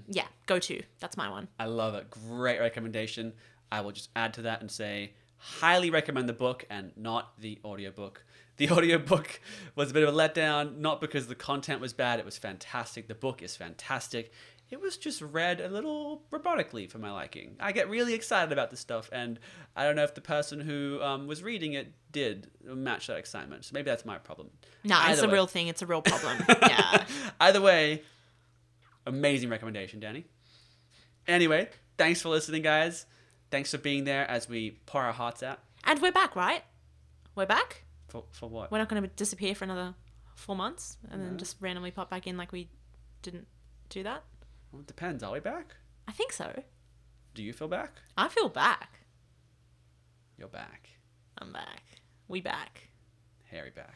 [0.08, 2.08] yeah go to that's my one I love it.
[2.10, 3.32] Great recommendation.
[3.72, 7.58] I will just add to that and say highly recommend the book and not the
[7.64, 8.24] audiobook.
[8.56, 9.40] The audiobook
[9.74, 13.08] was a bit of a letdown, not because the content was bad, it was fantastic.
[13.08, 14.32] The book is fantastic.
[14.70, 17.54] It was just read a little robotically for my liking.
[17.60, 19.38] I get really excited about this stuff, and
[19.76, 23.64] I don't know if the person who um, was reading it did match that excitement.
[23.66, 24.50] So maybe that's my problem.
[24.82, 27.04] no it's a way- real thing it's a real problem yeah
[27.40, 28.02] Either way,
[29.06, 30.24] amazing recommendation, Danny.
[31.26, 33.06] Anyway, thanks for listening, guys.
[33.50, 35.60] Thanks for being there as we pour our hearts out.
[35.84, 36.64] and we're back right
[37.36, 38.70] we're back For, for what?
[38.72, 39.94] we're not going to disappear for another
[40.34, 41.28] four months and No.
[41.28, 42.68] then just randomly pop back in like we
[43.22, 43.46] didn't
[43.90, 44.24] do that
[44.74, 45.22] Well, it depends.
[45.22, 45.76] Are we back?
[46.08, 46.64] i think so
[47.32, 47.92] Do you feel back?
[48.18, 48.98] i feel back
[50.36, 50.88] You're back.
[51.38, 51.82] i'm back
[52.26, 52.88] we back
[53.52, 53.94] Harry back.